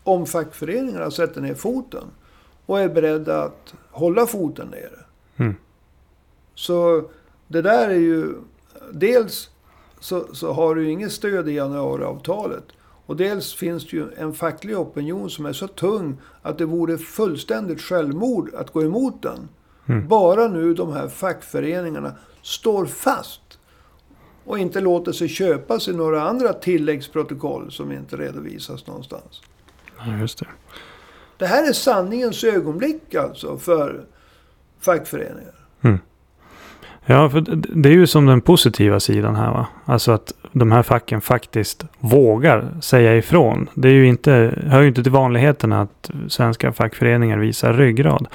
om 0.03 0.27
fackföreningarna 0.27 1.11
sätter 1.11 1.41
ner 1.41 1.55
foten 1.55 2.05
och 2.67 2.81
är 2.81 2.89
beredda 2.89 3.43
att 3.43 3.75
hålla 3.91 4.27
foten 4.27 4.69
nere. 4.69 4.99
Mm. 5.37 5.55
Så 6.55 7.11
det 7.49 7.63
där 7.63 7.89
är 7.89 7.95
ju... 7.95 8.35
Dels 8.93 9.51
så, 10.01 10.35
så 10.35 10.53
har 10.53 10.75
du 10.75 10.85
ju 10.85 10.91
inget 10.91 11.13
stöd 11.13 11.49
i 11.49 11.53
januariavtalet. 11.53 12.65
Och 13.07 13.17
dels 13.17 13.55
finns 13.55 13.87
det 13.87 13.97
ju 13.97 14.13
en 14.17 14.35
facklig 14.35 14.79
opinion 14.79 15.31
som 15.31 15.47
är 15.47 15.53
så 15.53 15.69
tung 15.69 16.17
att 16.43 16.59
det 16.59 16.65
vore 16.65 16.99
fullständigt 16.99 17.81
självmord 17.81 18.55
att 18.55 18.73
gå 18.73 18.83
emot 18.83 19.23
den. 19.23 19.49
Mm. 19.87 20.09
Bara 20.09 20.49
nu 20.49 20.75
de 20.75 20.93
här 20.93 21.09
fackföreningarna 21.09 22.13
står 22.43 22.87
fast 22.87 23.59
och 24.45 24.59
inte 24.59 24.81
låter 24.81 25.13
sig 25.13 25.29
köpas 25.29 25.89
i 25.89 25.93
några 25.93 26.23
andra 26.23 26.53
tilläggsprotokoll 26.53 27.73
som 27.73 27.93
inte 27.93 28.17
redovisas 28.17 28.87
någonstans. 28.87 29.43
Ja, 29.99 30.19
just 30.21 30.39
det. 30.39 30.47
Det 31.39 31.47
här 31.47 31.69
är 31.69 31.73
sanningens 31.73 32.45
ögonblick 32.45 33.15
alltså 33.15 33.59
för 33.59 34.01
fackföreningar. 34.81 35.53
Ja, 37.09 37.31
för 37.31 37.41
det- 37.41 37.57
det 37.83 37.89
är 37.89 37.93
ju 37.93 38.07
som 38.07 38.27
den 38.27 38.41
positiva 38.41 39.01
sidan 39.01 39.37
här 39.37 39.51
va. 39.51 39.67
Alltså 39.85 40.13
att 40.13 40.33
de 40.53 40.73
här 40.73 40.83
facken 40.83 41.21
faktiskt 41.21 41.85
vågar 41.99 42.81
säga 42.81 43.17
ifrån. 43.17 43.69
Det 43.75 43.89
är 43.89 43.93
ju 43.93 44.07
inte, 44.07 44.63
hör 44.67 44.83
ju 44.83 44.89
inte 44.89 45.03
till 45.03 45.13
vanligheterna 45.13 45.83
att 45.83 46.11
svenska 46.29 46.73
fackföreningar 46.73 47.39
visar 47.39 47.73
ryggrad. 47.73 48.27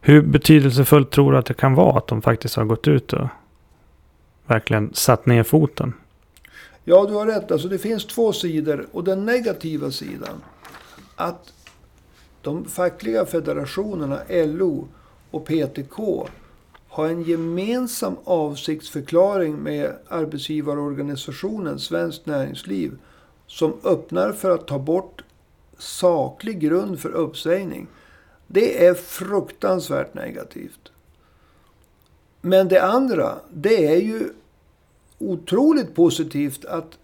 Hur 0.00 0.22
betydelsefullt 0.22 1.10
tror 1.10 1.32
du 1.32 1.38
att 1.38 1.46
det 1.46 1.54
kan 1.54 1.74
vara 1.74 1.98
att 1.98 2.06
de 2.06 2.22
faktiskt 2.22 2.56
har 2.56 2.64
gått 2.64 2.88
ut 2.88 3.12
och 3.12 3.28
verkligen 4.46 4.90
satt 4.94 5.26
ner 5.26 5.42
foten? 5.42 5.92
Ja, 6.84 7.06
du 7.08 7.14
har 7.14 7.26
rätt. 7.26 7.52
Alltså 7.52 7.68
det 7.68 7.78
finns 7.78 8.06
två 8.06 8.32
sidor. 8.32 8.86
Och 8.92 9.04
den 9.04 9.26
negativa 9.26 9.90
sidan. 9.90 10.42
Att 11.16 11.52
de 12.42 12.64
fackliga 12.64 13.26
federationerna, 13.26 14.20
LO 14.28 14.88
och 15.30 15.44
PTK, 15.44 16.28
har 16.88 17.06
en 17.06 17.22
gemensam 17.22 18.16
avsiktsförklaring 18.24 19.56
med 19.56 19.92
arbetsgivarorganisationen 20.08 21.78
Svenskt 21.78 22.26
Näringsliv. 22.26 22.98
Som 23.46 23.72
öppnar 23.84 24.32
för 24.32 24.50
att 24.50 24.66
ta 24.66 24.78
bort 24.78 25.22
saklig 25.78 26.60
grund 26.60 27.00
för 27.00 27.10
uppsägning. 27.10 27.86
Det 28.46 28.86
är 28.86 28.94
fruktansvärt 28.94 30.14
negativt. 30.14 30.92
Men 32.40 32.68
det 32.68 32.82
andra, 32.82 33.34
det 33.52 33.86
är 33.86 34.00
ju 34.00 34.28
otroligt 35.18 35.94
positivt 35.94 36.64
att 36.64 36.98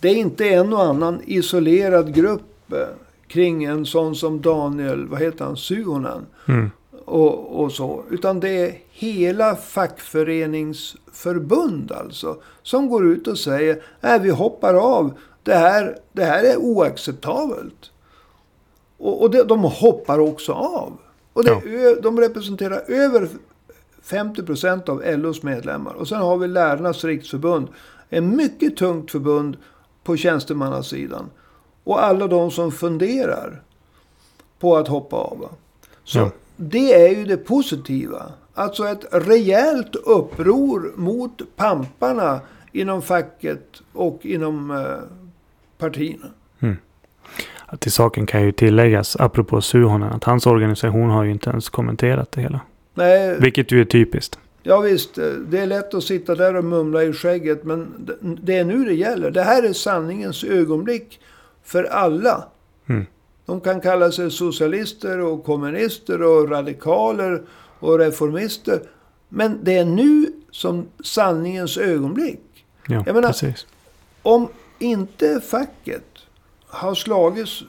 det 0.00 0.14
inte 0.14 0.44
är 0.44 0.58
en 0.60 0.72
och 0.72 0.84
annan 0.84 1.22
isolerad 1.26 2.14
grupp 2.14 2.72
eh, 2.72 2.88
kring 3.28 3.64
en 3.64 3.86
sån 3.86 4.16
som 4.16 4.42
Daniel, 4.42 5.06
vad 5.08 5.20
heter 5.20 5.44
han, 5.44 5.56
Suhonen 5.56 6.26
Mm. 6.48 6.70
och, 7.04 7.60
och 7.64 7.72
så. 7.72 8.04
Utan 8.10 8.40
det 8.40 8.48
är 8.48 8.74
hela 8.90 9.56
fackföreningsförbund 9.56 11.92
alltså. 11.92 12.36
Som 12.62 12.88
går 12.88 13.06
ut 13.06 13.26
och 13.26 13.38
säger, 13.38 13.82
nej 14.00 14.20
vi 14.20 14.30
hoppar 14.30 14.74
av. 14.74 15.12
Det 15.42 15.54
här, 15.54 15.98
det 16.12 16.24
här 16.24 16.44
är 16.44 16.56
oacceptabelt. 16.56 17.90
Och, 18.98 19.22
och 19.22 19.30
det, 19.30 19.44
de 19.44 19.64
hoppar 19.64 20.18
också 20.18 20.52
av. 20.52 20.92
Och 21.32 21.44
det, 21.44 21.50
Ja. 21.64 21.94
de 22.02 22.20
representerar 22.20 22.82
över 22.90 23.28
50 24.02 24.42
procent 24.42 24.88
av 24.88 25.02
LOs 25.06 25.42
medlemmar. 25.42 25.92
Och 25.94 26.08
sen 26.08 26.20
har 26.20 26.36
vi 26.38 26.48
Lärarnas 26.48 27.04
riksförbund. 27.04 27.68
En 28.08 28.36
mycket 28.36 28.76
tungt 28.76 29.10
förbund 29.10 29.56
på 30.04 30.16
tjänstemannasidan. 30.16 31.30
Och 31.86 32.02
alla 32.04 32.26
de 32.26 32.50
som 32.50 32.72
funderar 32.72 33.62
på 34.58 34.76
att 34.76 34.88
hoppa 34.88 35.16
av. 35.16 35.48
Så 36.04 36.18
Ja. 36.18 36.30
det 36.56 36.94
är 37.06 37.16
ju 37.18 37.24
det 37.24 37.36
positiva. 37.36 38.22
Alltså 38.54 38.88
ett 38.88 39.04
rejält 39.12 39.94
uppror 39.96 40.92
mot 40.96 41.42
pamparna 41.56 42.40
inom 42.72 43.02
facket 43.02 43.82
och 43.92 44.20
inom 44.26 44.70
eh, 44.70 44.86
partierna. 45.78 46.26
Till 47.78 47.92
saken 47.92 48.26
kan 48.26 48.42
ju 48.42 48.52
tilläggas, 48.52 49.16
apropå 49.16 49.60
Suhonen, 49.60 50.12
att 50.12 50.24
hans 50.24 50.46
organisation 50.46 51.10
har 51.10 51.24
ju 51.24 51.30
inte 51.30 51.50
ens 51.50 51.68
kommenterat 51.68 52.32
det 52.32 52.40
hela. 52.40 52.60
Nej, 52.94 53.36
Vilket 53.40 53.72
ju 53.72 53.80
är 53.80 53.84
typiskt. 53.84 54.38
Ja 54.62 54.80
visst, 54.80 55.14
det 55.48 55.58
är 55.58 55.66
lätt 55.66 55.94
att 55.94 56.04
sitta 56.04 56.34
där 56.34 56.56
och 56.56 56.64
mumla 56.64 57.02
i 57.02 57.12
skägget. 57.12 57.64
Men 57.64 57.86
det 58.42 58.56
är 58.56 58.64
nu 58.64 58.84
det 58.84 58.94
gäller. 58.94 59.30
Det 59.30 59.42
här 59.42 59.62
är 59.62 59.72
sanningens 59.72 60.44
ögonblick 60.44 61.20
för 61.66 61.84
alla. 61.84 62.44
Mm. 62.88 63.06
De 63.46 63.60
kan 63.60 63.80
kalla 63.80 64.12
sig 64.12 64.30
socialister 64.30 65.18
och 65.20 65.44
kommunister 65.44 66.22
och 66.22 66.50
radikaler 66.50 67.42
och 67.78 67.98
reformister. 67.98 68.82
Men 69.28 69.64
det 69.64 69.78
är 69.78 69.84
nu 69.84 70.32
som 70.50 70.86
sanningens 71.04 71.78
ögonblick. 71.78 72.64
Ja, 72.88 73.02
Jag 73.06 73.14
menar- 73.14 73.28
precis. 73.28 73.66
Om 74.22 74.48
inte 74.78 75.40
facket 75.40 76.04
har 76.66 76.94
slagits 76.94 77.62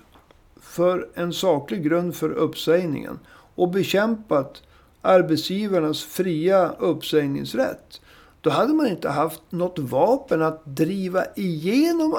för 0.61 1.09
en 1.13 1.33
saklig 1.33 1.83
grund 1.83 2.15
för 2.15 2.29
uppsägningen 2.29 3.19
och 3.55 3.69
bekämpat 3.69 4.61
arbetsgivarnas 5.01 6.03
fria 6.03 6.71
uppsägningsrätt. 6.79 8.01
Då 8.41 8.49
hade 8.49 8.73
man 8.73 8.87
inte 8.87 9.09
haft 9.09 9.41
något 9.49 9.79
vapen 9.79 10.41
att 10.41 10.61
driva 10.65 11.25
igenom 11.35 12.17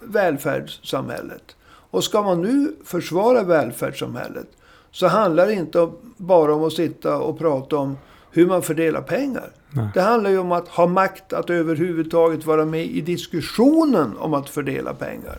välfärdssamhället. 0.00 1.56
Och 1.64 2.04
ska 2.04 2.22
man 2.22 2.42
nu 2.42 2.76
försvara 2.84 3.42
välfärdssamhället 3.42 4.48
så 4.90 5.06
handlar 5.06 5.46
det 5.46 5.54
inte 5.54 5.90
bara 6.16 6.54
om 6.54 6.64
att 6.64 6.72
sitta 6.72 7.18
och 7.18 7.38
prata 7.38 7.76
om 7.76 7.96
hur 8.30 8.46
man 8.46 8.62
fördelar 8.62 9.02
pengar. 9.02 9.50
Nej. 9.70 9.88
Det 9.94 10.00
handlar 10.00 10.30
ju 10.30 10.38
om 10.38 10.52
att 10.52 10.68
ha 10.68 10.86
makt 10.86 11.32
att 11.32 11.50
överhuvudtaget 11.50 12.46
vara 12.46 12.64
med 12.64 12.86
i 12.86 13.00
diskussionen 13.00 14.16
om 14.18 14.34
att 14.34 14.48
fördela 14.48 14.94
pengar. 14.94 15.38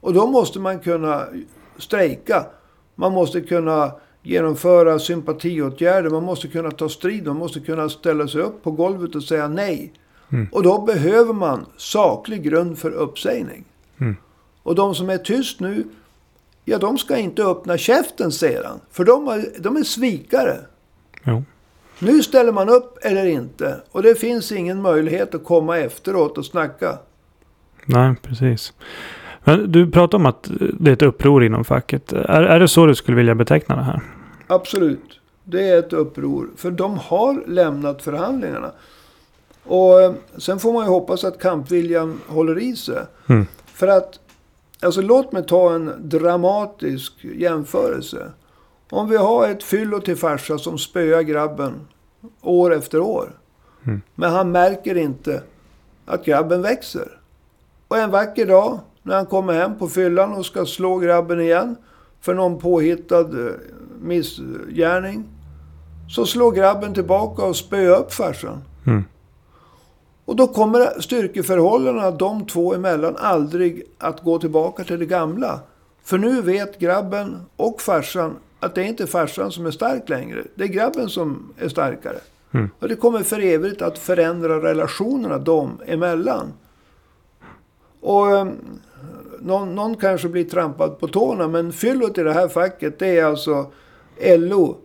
Och 0.00 0.14
då 0.14 0.26
måste 0.26 0.58
man 0.58 0.78
kunna 0.78 1.24
strejka. 1.78 2.46
Man 2.94 3.12
måste 3.12 3.40
kunna 3.40 3.92
genomföra 4.22 4.98
sympatiåtgärder. 4.98 6.10
Man 6.10 6.22
måste 6.22 6.48
kunna 6.48 6.70
ta 6.70 6.88
strid. 6.88 7.26
Man 7.26 7.36
måste 7.36 7.60
kunna 7.60 7.88
ställa 7.88 8.28
sig 8.28 8.40
upp 8.40 8.62
på 8.62 8.70
golvet 8.70 9.14
och 9.14 9.22
säga 9.22 9.48
nej. 9.48 9.92
Mm. 10.32 10.48
Och 10.52 10.62
då 10.62 10.82
behöver 10.82 11.32
man 11.32 11.66
saklig 11.76 12.42
grund 12.42 12.78
för 12.78 12.90
uppsägning. 12.90 13.64
Mm. 14.00 14.16
Och 14.62 14.74
de 14.74 14.94
som 14.94 15.10
är 15.10 15.18
tyst 15.18 15.60
nu, 15.60 15.84
ja 16.64 16.78
de 16.78 16.98
ska 16.98 17.16
inte 17.16 17.44
öppna 17.44 17.78
käften 17.78 18.32
säger 18.32 18.64
han. 18.64 18.80
För 18.90 19.04
de, 19.04 19.26
har, 19.26 19.44
de 19.58 19.76
är 19.76 19.82
svikare. 19.82 20.56
Jo. 21.24 21.44
Nu 21.98 22.22
ställer 22.22 22.52
man 22.52 22.68
upp 22.68 22.98
eller 23.02 23.26
inte. 23.26 23.80
Och 23.90 24.02
det 24.02 24.14
finns 24.14 24.52
ingen 24.52 24.82
möjlighet 24.82 25.34
att 25.34 25.44
komma 25.44 25.78
efteråt 25.78 26.38
och 26.38 26.46
snacka. 26.46 26.98
Nej, 27.86 28.14
precis. 28.22 28.72
Men 29.44 29.72
du 29.72 29.90
pratar 29.90 30.18
om 30.18 30.26
att 30.26 30.50
det 30.80 30.90
är 30.90 30.92
ett 30.92 31.02
uppror 31.02 31.44
inom 31.44 31.64
facket. 31.64 32.12
Är, 32.12 32.42
är 32.42 32.60
det 32.60 32.68
så 32.68 32.86
du 32.86 32.94
skulle 32.94 33.16
vilja 33.16 33.34
beteckna 33.34 33.76
det 33.76 33.82
här? 33.82 34.00
Absolut. 34.46 35.20
Det 35.44 35.68
är 35.68 35.78
ett 35.78 35.92
uppror. 35.92 36.50
För 36.56 36.70
de 36.70 36.98
har 36.98 37.44
lämnat 37.46 38.02
förhandlingarna. 38.02 38.72
Och 39.62 40.00
eh, 40.02 40.12
sen 40.36 40.58
får 40.58 40.72
man 40.72 40.84
ju 40.84 40.90
hoppas 40.90 41.24
att 41.24 41.42
kampviljan 41.42 42.20
håller 42.26 42.58
i 42.58 42.76
sig. 42.76 43.02
Mm. 43.28 43.46
För 43.76 43.88
att, 43.88 44.20
alltså 44.82 45.00
låt 45.00 45.32
mig 45.32 45.46
ta 45.46 45.74
en 45.74 45.92
dramatisk 45.98 47.12
jämförelse. 47.24 48.32
Om 48.90 49.08
vi 49.08 49.16
har 49.16 49.48
ett 49.48 49.62
fyllo 49.62 50.00
till 50.00 50.16
farsa 50.16 50.58
som 50.58 50.78
spöar 50.78 51.22
grabben 51.22 51.86
år 52.42 52.74
efter 52.74 53.00
år. 53.00 53.38
Mm. 53.84 54.02
Men 54.14 54.30
han 54.32 54.52
märker 54.52 54.96
inte 54.96 55.42
att 56.06 56.24
grabben 56.24 56.62
växer. 56.62 57.20
Och 57.88 57.98
en 57.98 58.10
vacker 58.10 58.46
dag 58.46 58.80
när 59.02 59.16
han 59.16 59.26
kommer 59.26 59.52
hem 59.52 59.78
på 59.78 59.88
fyllan 59.88 60.32
och 60.32 60.46
ska 60.46 60.66
slå 60.66 60.98
grabben 60.98 61.40
igen 61.40 61.76
för 62.20 62.34
någon 62.34 62.58
påhittad 62.58 63.20
eh, 63.20 63.52
missgärning. 64.00 65.24
Så 66.08 66.26
slår 66.26 66.52
grabben 66.52 66.94
tillbaka 66.94 67.42
och 67.42 67.56
spöar 67.56 68.00
upp 68.00 68.12
farsan. 68.12 68.62
Mm. 68.86 69.04
Och 70.26 70.36
då 70.36 70.46
kommer 70.46 71.00
styrkeförhållandena 71.00 72.10
de 72.10 72.46
två 72.46 72.74
emellan 72.74 73.16
aldrig 73.16 73.82
att 73.98 74.22
gå 74.22 74.38
tillbaka 74.38 74.84
till 74.84 74.98
det 74.98 75.06
gamla. 75.06 75.60
För 76.02 76.18
nu 76.18 76.42
vet 76.42 76.78
grabben 76.78 77.40
och 77.56 77.80
farsan 77.80 78.36
att 78.60 78.74
det 78.74 78.80
är 78.80 78.84
inte 78.84 79.06
farsan 79.06 79.52
som 79.52 79.66
är 79.66 79.70
stark 79.70 80.08
längre. 80.08 80.44
Det 80.54 80.64
är 80.64 80.68
grabben 80.68 81.08
som 81.08 81.52
är 81.58 81.68
starkare. 81.68 82.18
Mm. 82.52 82.70
Och 82.78 82.88
det 82.88 82.96
kommer 82.96 83.22
för 83.22 83.40
evigt 83.40 83.82
att 83.82 83.98
förändra 83.98 84.62
relationerna 84.62 85.38
dem 85.38 85.80
emellan. 85.86 86.52
Och 88.00 88.30
eh, 88.30 88.46
någon, 89.40 89.74
någon 89.74 89.96
kanske 89.96 90.28
blir 90.28 90.44
trampad 90.44 90.98
på 90.98 91.08
tårna. 91.08 91.48
Men 91.48 91.72
fyllot 91.72 92.18
i 92.18 92.22
det 92.22 92.32
här 92.32 92.48
facket 92.48 92.98
det 92.98 93.18
är 93.18 93.24
alltså 93.24 93.66
LO 94.20 94.76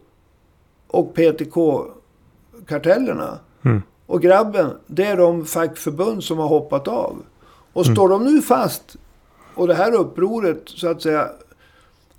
och 0.87 1.13
PTK-kartellerna. 1.13 3.39
Mm. 3.65 3.81
Och 4.11 4.21
grabben, 4.21 4.69
det 4.87 5.05
är 5.05 5.17
de 5.17 5.45
fackförbund 5.45 6.23
som 6.23 6.37
har 6.37 6.47
hoppat 6.47 6.87
av. 6.87 7.15
Och 7.73 7.85
Mm. 7.85 7.95
står 7.95 8.09
de 8.09 8.23
nu 8.23 8.41
fast 8.41 8.95
och 9.55 9.67
det 9.67 9.73
här 9.73 9.93
upproret 9.93 10.61
så 10.65 10.87
att 10.87 11.01
säga 11.01 11.27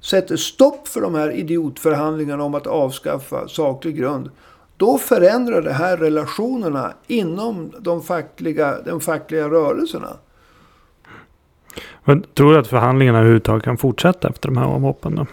sätter 0.01 0.37
stopp 0.37 0.89
för 0.89 1.01
de 1.01 1.15
här 1.15 1.31
idiotförhandlingarna 1.31 2.45
om 2.45 2.55
att 2.55 2.67
avskaffa 2.67 3.49
saklig 3.49 3.97
grund. 3.97 4.31
Då 4.77 4.99
förändrar 4.99 5.63
det 5.63 5.73
här 5.73 5.97
relationerna 5.97 6.93
inom 7.07 7.73
de 7.79 8.03
fackliga, 8.03 8.79
de 8.85 9.01
fackliga 9.01 9.49
rörelserna. 9.49 10.17
Men 12.05 12.23
tror 12.35 12.53
du 12.53 12.59
att 12.59 12.69
förhandlingarna 12.69 13.19
överhuvudtaget 13.19 13.65
kan 13.65 13.79
fortsätta 13.79 14.29
efter 14.29 14.49
de 14.49 14.57
här 14.57 14.67
avhoppen 14.67 15.15
då? 15.15 15.27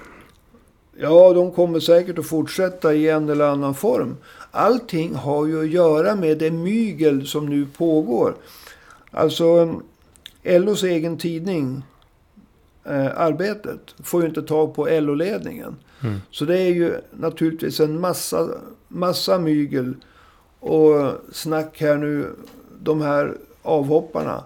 Ja, 1.02 1.34
de 1.34 1.52
kommer 1.52 1.80
säkert 1.80 2.20
att 2.20 2.28
fortsätta 2.28 2.94
i 2.94 3.10
en 3.10 3.30
eller 3.30 3.46
annan 3.46 3.76
form. 3.76 4.18
Allting 4.52 5.16
har 5.16 5.46
ju 5.46 5.62
att 5.62 5.70
göra 5.70 6.16
med 6.16 6.38
det 6.38 6.52
mygel 6.52 7.28
som 7.28 7.46
nu 7.46 7.66
pågår. 7.78 8.36
Alltså, 9.12 9.76
LOs 10.44 10.84
egen 10.84 11.18
tidning, 11.18 11.84
eh, 12.84 13.20
Arbetet, 13.20 13.96
får 14.04 14.22
ju 14.22 14.28
inte 14.28 14.42
tag 14.42 14.76
på 14.76 14.88
LO-ledningen. 14.90 15.76
Mm. 16.04 16.20
Så 16.32 16.46
det 16.46 16.60
är 16.60 16.74
ju 16.74 16.94
naturligtvis 17.12 17.80
en 17.80 18.00
massa, 18.00 18.50
massa 18.88 19.40
mygel 19.40 19.96
och 20.60 21.12
snack 21.32 21.82
här 21.82 21.98
nu. 21.98 22.36
De 22.82 23.02
här 23.02 23.38
avhopparna. 23.62 24.44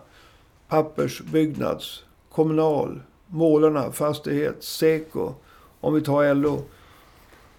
Pappers, 0.68 1.22
Byggnads, 1.22 2.04
Kommunal, 2.32 3.02
Målarna, 3.28 3.92
Fastighet, 3.92 4.64
Seko. 4.64 5.34
Om 5.84 5.94
vi 5.94 6.02
tar 6.02 6.34
LO. 6.34 6.62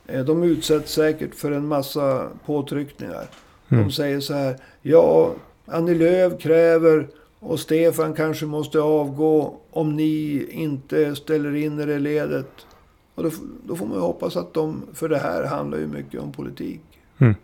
Eh, 0.06 0.24
De 0.24 0.42
utsätts 0.42 0.92
säkert 0.92 1.34
för 1.34 1.52
en 1.52 1.66
massa 1.66 2.28
påtryckningar. 2.46 3.26
Mm. 3.68 3.84
De 3.84 3.92
säger 3.92 4.20
så 4.20 4.34
här. 4.34 4.56
Ja, 4.82 5.34
Annie 5.66 5.94
Lööf 5.94 6.40
kräver 6.40 7.08
och 7.38 7.60
Stefan 7.60 8.14
kanske 8.14 8.46
måste 8.46 8.80
avgå 8.80 9.56
om 9.70 9.96
ni 9.96 10.46
inte 10.50 11.16
ställer 11.16 11.54
in 11.54 11.80
er 11.80 11.88
i 11.88 12.00
ledet. 12.00 12.66
Och 13.14 13.22
då, 13.22 13.30
då 13.66 13.76
får 13.76 13.86
man 13.86 13.94
ju 13.94 14.00
hoppas 14.02 14.36
att 14.36 14.54
de, 14.54 14.82
för 14.92 15.08
det 15.08 15.18
här 15.18 15.44
handlar 15.44 15.78
ju 15.78 15.86
mycket 15.86 16.20
om 16.20 16.32
politik. 16.32 16.80
Mm. 17.18 17.34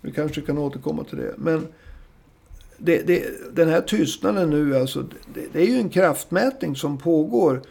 Vi 0.00 0.12
kanske 0.12 0.40
kan 0.40 0.58
återkomma 0.58 1.04
till 1.04 1.18
det. 1.18 1.34
Men 1.36 1.66
det, 2.78 3.06
det, 3.06 3.24
den 3.52 3.68
här 3.68 3.80
tystnaden 3.80 4.50
nu, 4.50 4.76
alltså, 4.76 5.04
det, 5.34 5.46
det 5.52 5.60
är 5.60 5.66
ju 5.66 5.76
en 5.76 5.88
kraftmätning 5.88 6.76
som 6.76 6.98
pågår. 6.98 7.62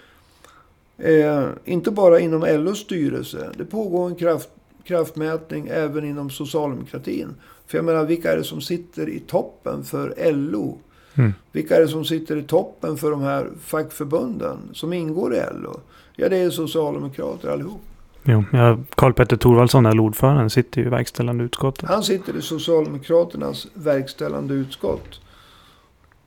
Eh, 0.98 1.48
inte 1.66 1.92
bara 1.92 2.20
inom 2.20 2.42
LOs 2.42 2.80
styrelse. 2.80 3.50
Det 3.58 3.66
pågår 3.66 4.08
en 4.08 4.16
kraft, 4.16 4.50
kraftmätning 4.84 5.68
även 5.72 6.06
inom 6.06 6.30
socialdemokratin. 6.30 7.36
För 7.68 7.78
jag 7.78 7.86
menar, 7.86 8.06
vilka 8.06 8.32
är 8.32 8.38
det 8.38 8.44
som 8.44 8.62
sitter 8.62 9.10
i 9.10 9.20
toppen 9.20 9.84
för 9.84 10.32
LO? 10.32 10.78
Mm. 11.16 11.34
Vilka 11.52 11.76
är 11.76 11.82
det 11.82 11.88
som 11.88 12.06
sitter 12.06 12.38
i 12.38 12.44
toppen 12.44 12.98
för 12.98 13.12
de 13.12 13.22
här 13.22 13.50
fackförbunden 13.62 14.58
som 14.74 14.94
ingår 14.94 15.36
i 15.36 15.40
LO? 15.54 15.80
Ja, 16.16 16.30
det 16.30 16.38
är 16.38 16.50
socialdemokrater 16.50 17.50
allihop. 17.50 17.82
Jo, 18.24 18.44
ja, 18.52 18.80
Karl-Petter 18.96 19.38
Thorwaldsson, 19.38 19.86
är 19.86 20.00
ordföranden, 20.00 20.50
sitter 20.50 20.82
ju 20.82 20.88
i 20.88 20.90
verkställande 20.90 21.44
utskottet. 21.44 21.90
Han 21.90 22.04
sitter 22.04 22.38
i 22.38 22.42
Socialdemokraternas 22.42 23.68
verkställande 23.74 24.54
utskott. 24.54 25.22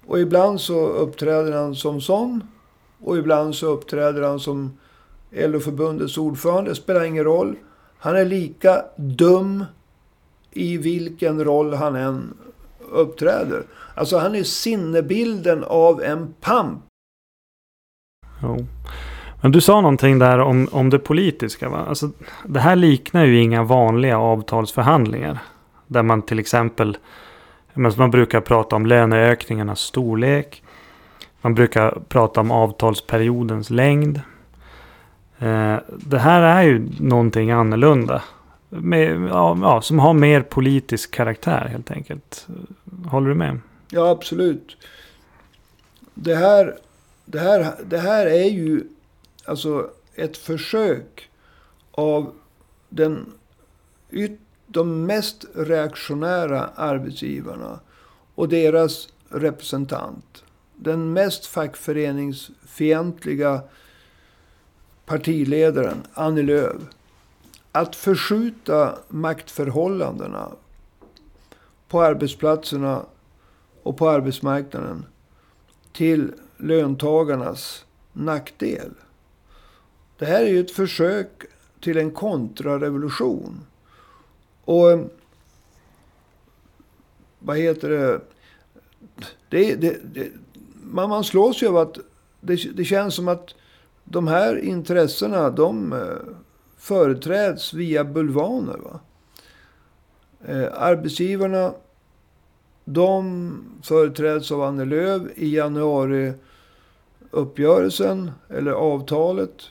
Och 0.06 0.20
ibland 0.20 0.60
så 0.60 0.88
uppträder 0.88 1.52
han 1.52 1.74
som 1.74 2.00
sån. 2.00 2.42
Och 3.00 3.18
ibland 3.18 3.54
så 3.54 3.66
uppträder 3.66 4.22
han 4.22 4.40
som 4.40 4.78
LO-förbundets 5.30 6.18
ordförande. 6.18 6.70
Det 6.70 6.74
spelar 6.74 7.04
ingen 7.04 7.24
roll. 7.24 7.56
Han 7.98 8.16
är 8.16 8.24
lika 8.24 8.84
dum 8.96 9.64
i 10.50 10.76
vilken 10.76 11.44
roll 11.44 11.74
han 11.74 11.96
än 11.96 12.34
uppträder. 12.90 13.62
Alltså 13.94 14.18
han 14.18 14.34
är 14.34 14.42
sinnebilden 14.42 15.64
av 15.64 16.02
en 16.02 16.34
pamp. 16.40 16.82
Jo. 18.42 18.66
Men 19.42 19.52
du 19.52 19.60
sa 19.60 19.80
någonting 19.80 20.18
där 20.18 20.38
om, 20.38 20.68
om 20.72 20.90
det 20.90 20.98
politiska. 20.98 21.68
Va? 21.68 21.86
Alltså, 21.88 22.10
det 22.46 22.60
här 22.60 22.76
liknar 22.76 23.24
ju 23.24 23.40
inga 23.40 23.62
vanliga 23.62 24.18
avtalsförhandlingar. 24.18 25.38
Där 25.86 26.02
man 26.02 26.22
till 26.22 26.38
exempel 26.38 26.96
men 27.78 27.92
man 27.96 28.10
brukar 28.10 28.40
prata 28.40 28.76
om 28.76 28.86
löneökningarnas 28.86 29.80
storlek. 29.80 30.62
Man 31.40 31.54
brukar 31.54 32.02
prata 32.08 32.40
om 32.40 32.50
avtalsperiodens 32.50 33.70
längd. 33.70 34.20
Eh, 35.38 35.76
det 35.88 36.18
här 36.18 36.42
är 36.42 36.62
ju 36.62 36.88
någonting 37.00 37.50
annorlunda. 37.50 38.22
Med, 38.68 39.28
ja, 39.28 39.58
ja, 39.62 39.80
som 39.80 39.98
har 39.98 40.12
mer 40.12 40.42
politisk 40.42 41.10
karaktär 41.10 41.68
helt 41.70 41.90
enkelt. 41.90 42.46
Håller 43.06 43.28
du 43.28 43.34
med? 43.34 43.60
Ja, 43.90 44.10
absolut. 44.10 44.76
Det 46.14 46.34
här, 46.34 46.76
det 47.24 47.38
här, 47.38 47.74
det 47.86 47.98
här 47.98 48.26
är 48.26 48.50
ju 48.50 48.84
alltså 49.44 49.90
ett 50.14 50.36
försök 50.36 51.28
av 51.90 52.32
den 52.88 53.32
yt, 54.10 54.40
de 54.66 55.06
mest 55.06 55.44
reaktionära 55.54 56.70
arbetsgivarna 56.74 57.80
och 58.34 58.48
deras 58.48 59.08
representant. 59.28 60.44
Den 60.80 61.12
mest 61.12 61.46
fackföreningsfientliga 61.46 63.62
partiledaren, 65.06 66.02
Annie 66.14 66.42
Lööf. 66.42 66.82
Att 67.72 67.96
förskjuta 67.96 68.98
maktförhållandena 69.08 70.52
på 71.88 72.02
arbetsplatserna 72.02 73.06
och 73.82 73.96
på 73.96 74.08
arbetsmarknaden 74.08 75.06
till 75.92 76.32
löntagarnas 76.56 77.84
nackdel. 78.12 78.90
Det 80.18 80.26
här 80.26 80.42
är 80.42 80.48
ju 80.48 80.60
ett 80.60 80.70
försök 80.70 81.44
till 81.80 81.98
en 81.98 82.10
kontrarevolution. 82.10 83.60
Och 84.64 84.90
eh, 84.90 85.00
vad 87.38 87.58
heter 87.58 87.88
det? 87.88 88.20
det, 89.48 89.74
det, 89.74 90.14
det 90.14 90.32
man, 90.90 91.08
man 91.08 91.24
slås 91.24 91.62
ju 91.62 91.68
av 91.68 91.76
att 91.76 91.98
det, 92.40 92.76
det 92.76 92.84
känns 92.84 93.14
som 93.14 93.28
att 93.28 93.54
de 94.04 94.28
här 94.28 94.58
intressena 94.58 95.50
de 95.50 95.92
eh, 95.92 95.98
företräds 96.76 97.74
via 97.74 98.04
bulvaner. 98.04 98.78
Va? 98.78 99.00
Eh, 100.44 100.68
arbetsgivarna 100.72 101.72
de 102.84 103.80
företräds 103.82 104.52
av 104.52 104.62
Annie 104.62 104.84
Lööf 104.84 105.22
i 105.34 105.56
januariuppgörelsen 105.56 108.30
eller 108.48 108.72
avtalet. 108.72 109.70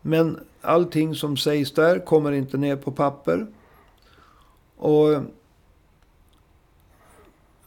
Men 0.00 0.40
allting 0.60 1.14
som 1.14 1.36
sägs 1.36 1.72
där 1.72 1.98
kommer 1.98 2.32
inte 2.32 2.56
ner 2.56 2.76
på 2.76 2.92
papper. 2.92 3.46
Och 4.76 5.08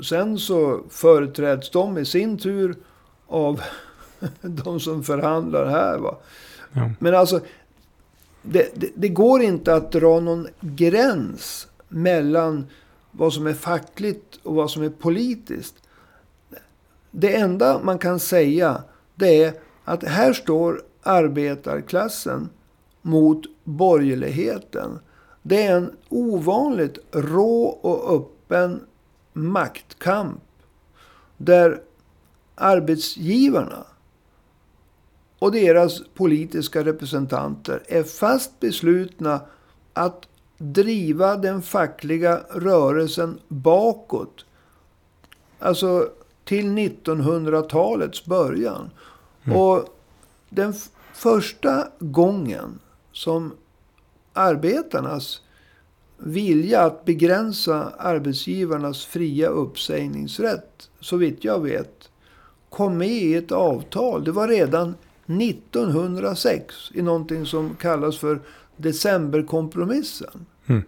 sen 0.04 0.40
så 0.40 0.82
företräds 0.90 1.70
de 1.70 1.98
i 1.98 2.06
sin 2.06 2.38
tur 2.38 2.76
av 3.28 3.62
de 4.42 4.80
som 4.80 5.04
förhandlar 5.04 5.66
här. 5.66 5.98
Va? 5.98 6.18
Ja. 6.74 6.92
Men 7.00 7.16
alltså, 7.16 7.40
det, 8.42 8.72
det, 8.76 8.90
det 8.96 9.10
går 9.10 9.42
inte 9.42 9.76
att 9.76 9.92
dra 9.92 10.20
någon 10.20 10.48
gräns 10.60 11.68
mellan 11.88 12.68
vad 13.12 13.34
som 13.34 13.48
är 13.48 13.54
fackligt 13.54 14.40
och 14.44 14.56
vad 14.56 14.72
som 14.72 14.84
är 14.84 14.90
politiskt. 14.90 15.76
Det 17.12 17.36
enda 17.36 17.80
man 17.84 18.00
kan 18.00 18.20
säga 18.20 18.84
det 19.16 19.44
är 19.44 19.54
att 19.84 20.04
här 20.04 20.34
står 20.34 20.82
arbetarklassen 21.04 22.50
mot 23.02 23.42
borgerligheten. 23.64 25.00
Det 25.42 25.64
är 25.64 25.78
en 25.78 25.92
ovanligt 26.10 26.98
rå 27.12 27.64
och 27.66 28.16
öppen 28.16 28.82
maktkamp. 29.38 30.42
Där 31.38 31.82
arbetsgivarna 32.56 33.86
och 35.40 35.52
deras 35.52 36.02
politiska 36.14 36.86
representanter 36.86 37.84
är 37.88 38.04
fast 38.04 38.60
beslutna 38.60 39.42
att 39.94 40.28
driva 40.58 41.36
den 41.36 41.62
fackliga 41.62 42.42
rörelsen 42.50 43.40
bakåt. 43.48 44.46
Alltså 45.60 46.10
till 46.44 46.66
1900-talets 46.66 48.26
början. 48.26 48.90
Mm. 49.44 49.58
Och 49.58 49.86
den 50.50 50.74
första 51.14 51.88
gången 52.00 52.80
som 53.12 53.54
arbetarnas 54.34 55.42
vilja 56.18 56.82
att 56.82 57.06
begränsa 57.06 57.92
arbetsgivarnas 57.98 59.06
fria 59.06 59.48
uppsägningsrätt, 59.48 60.90
så 61.00 61.18
vitt 61.18 61.44
jag 61.44 61.60
vet, 61.60 62.10
kom 62.70 62.98
med 62.98 63.08
i 63.08 63.36
ett 63.36 63.52
avtal. 63.52 64.24
Det 64.24 64.32
var 64.32 64.48
redan 64.48 64.96
1906 65.26 66.76
i 66.94 67.02
någonting 67.02 67.46
som 67.46 67.76
kallas 67.76 68.18
för 68.18 68.40
decemberkompromissen. 68.78 70.46
Mm. 70.66 70.84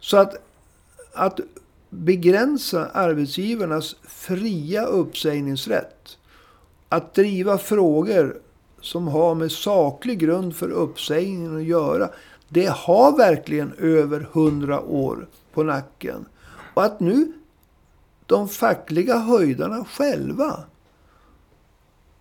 Så 0.00 0.16
att, 0.16 0.34
att 1.12 1.40
begränsa 1.90 2.86
arbetsgivarnas 2.86 3.96
fria 4.02 4.84
uppsägningsrätt. 4.84 6.18
Att 6.88 7.14
driva 7.14 7.58
frågor 7.58 8.36
som 8.80 9.08
har 9.08 9.34
med 9.34 9.52
saklig 9.52 10.18
grund 10.18 10.56
för 10.56 10.70
uppsägningen 10.70 11.56
att 11.56 11.64
göra. 11.64 12.08
Det 12.56 12.66
har 12.66 13.16
verkligen 13.16 13.72
över 13.78 14.28
hundra 14.32 14.80
år 14.80 15.28
på 15.52 15.62
nacken. 15.62 16.24
Och 16.74 16.84
att 16.84 17.00
nu 17.00 17.32
de 18.26 18.48
fackliga 18.48 19.18
höjdarna 19.18 19.84
själva 19.84 20.60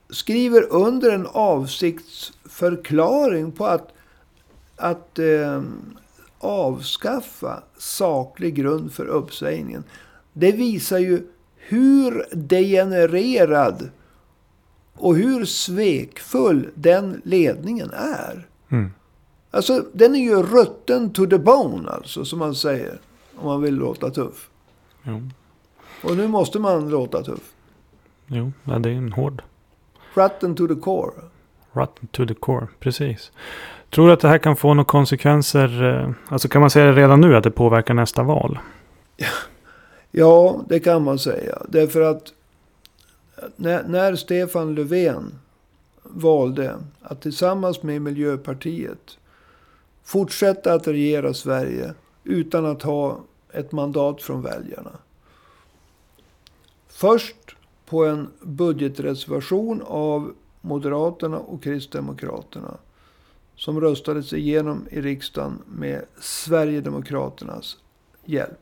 skriver 0.09 0.73
under 0.73 1.11
en 1.11 1.27
avsiktsförklaring 1.27 3.51
på 3.51 3.65
att, 3.65 3.93
att 4.75 5.19
eh, 5.19 5.61
avskaffa 6.39 7.63
saklig 7.77 8.55
grund 8.55 8.93
för 8.93 9.05
uppsägningen. 9.05 9.83
Det 10.33 10.51
visar 10.51 10.97
ju 10.97 11.27
hur 11.55 12.25
degenererad 12.31 13.89
och 14.93 15.15
hur 15.15 15.45
svekfull 15.45 16.69
den 16.73 17.21
ledningen 17.25 17.91
är. 17.91 18.47
Mm. 18.69 18.91
Alltså, 19.55 19.85
den 19.93 20.15
är 20.15 20.19
ju 20.19 20.43
rutten 20.43 21.13
to 21.13 21.25
the 21.25 21.37
bone, 21.37 21.89
alltså, 21.89 22.25
som 22.25 22.39
man 22.39 22.55
säger. 22.55 22.99
Om 23.35 23.45
man 23.45 23.61
vill 23.61 23.75
låta 23.75 24.09
tuff. 24.09 24.49
Jo, 25.03 25.21
Och 26.03 26.17
nu 26.17 26.27
måste 26.27 26.59
man 26.59 26.89
låta 26.89 27.23
tuff. 27.23 27.53
jo 28.27 28.51
ja, 28.63 28.79
det 28.79 28.89
är 28.89 28.93
en 28.93 29.11
hård. 29.11 29.41
Rotten 30.13 30.55
to 30.55 30.67
the 30.67 30.75
core. 30.75 31.11
Rotten 31.73 32.07
to 32.07 32.25
the 32.25 32.33
core, 32.33 32.67
precis. 32.79 33.31
Tror 33.89 34.07
du 34.07 34.13
att 34.13 34.19
det 34.19 34.27
här 34.27 34.37
kan 34.37 34.55
få 34.55 34.73
några 34.73 34.85
konsekvenser? 34.85 35.83
eh, 35.83 36.11
Alltså 36.29 36.47
kan 36.47 36.61
man 36.61 36.69
säga 36.69 36.91
redan 36.93 37.21
nu 37.21 37.35
att 37.35 37.43
det 37.43 37.51
påverkar 37.51 37.93
nästa 37.93 38.23
val? 38.23 38.59
Ja, 40.11 40.61
det 40.69 40.79
kan 40.79 41.03
man 41.03 41.19
säga. 41.19 41.57
Därför 41.69 42.01
att 42.01 42.33
när, 43.55 43.83
när 43.83 44.15
Stefan 44.15 44.75
Löfven 44.75 45.39
valde 46.03 46.75
att 47.01 47.21
tillsammans 47.21 47.83
med 47.83 48.01
Miljöpartiet 48.01 49.17
fortsätta 50.05 50.73
att 50.73 50.87
regera 50.87 51.33
Sverige 51.33 51.93
utan 52.23 52.65
att 52.65 52.81
ha 52.81 53.19
ett 53.51 53.71
mandat 53.71 54.21
från 54.21 54.41
väljarna. 54.41 54.91
Först 56.87 57.55
på 57.85 58.05
en 58.05 58.27
budgetreservation 58.41 59.81
av 59.85 60.33
Moderaterna 60.61 61.39
och 61.39 61.63
Kristdemokraterna 61.63 62.77
som 63.55 63.81
röstades 63.81 64.33
igenom 64.33 64.87
i 64.91 65.01
riksdagen 65.01 65.61
med 65.65 66.05
Sverigedemokraternas 66.19 67.77
hjälp. 68.25 68.59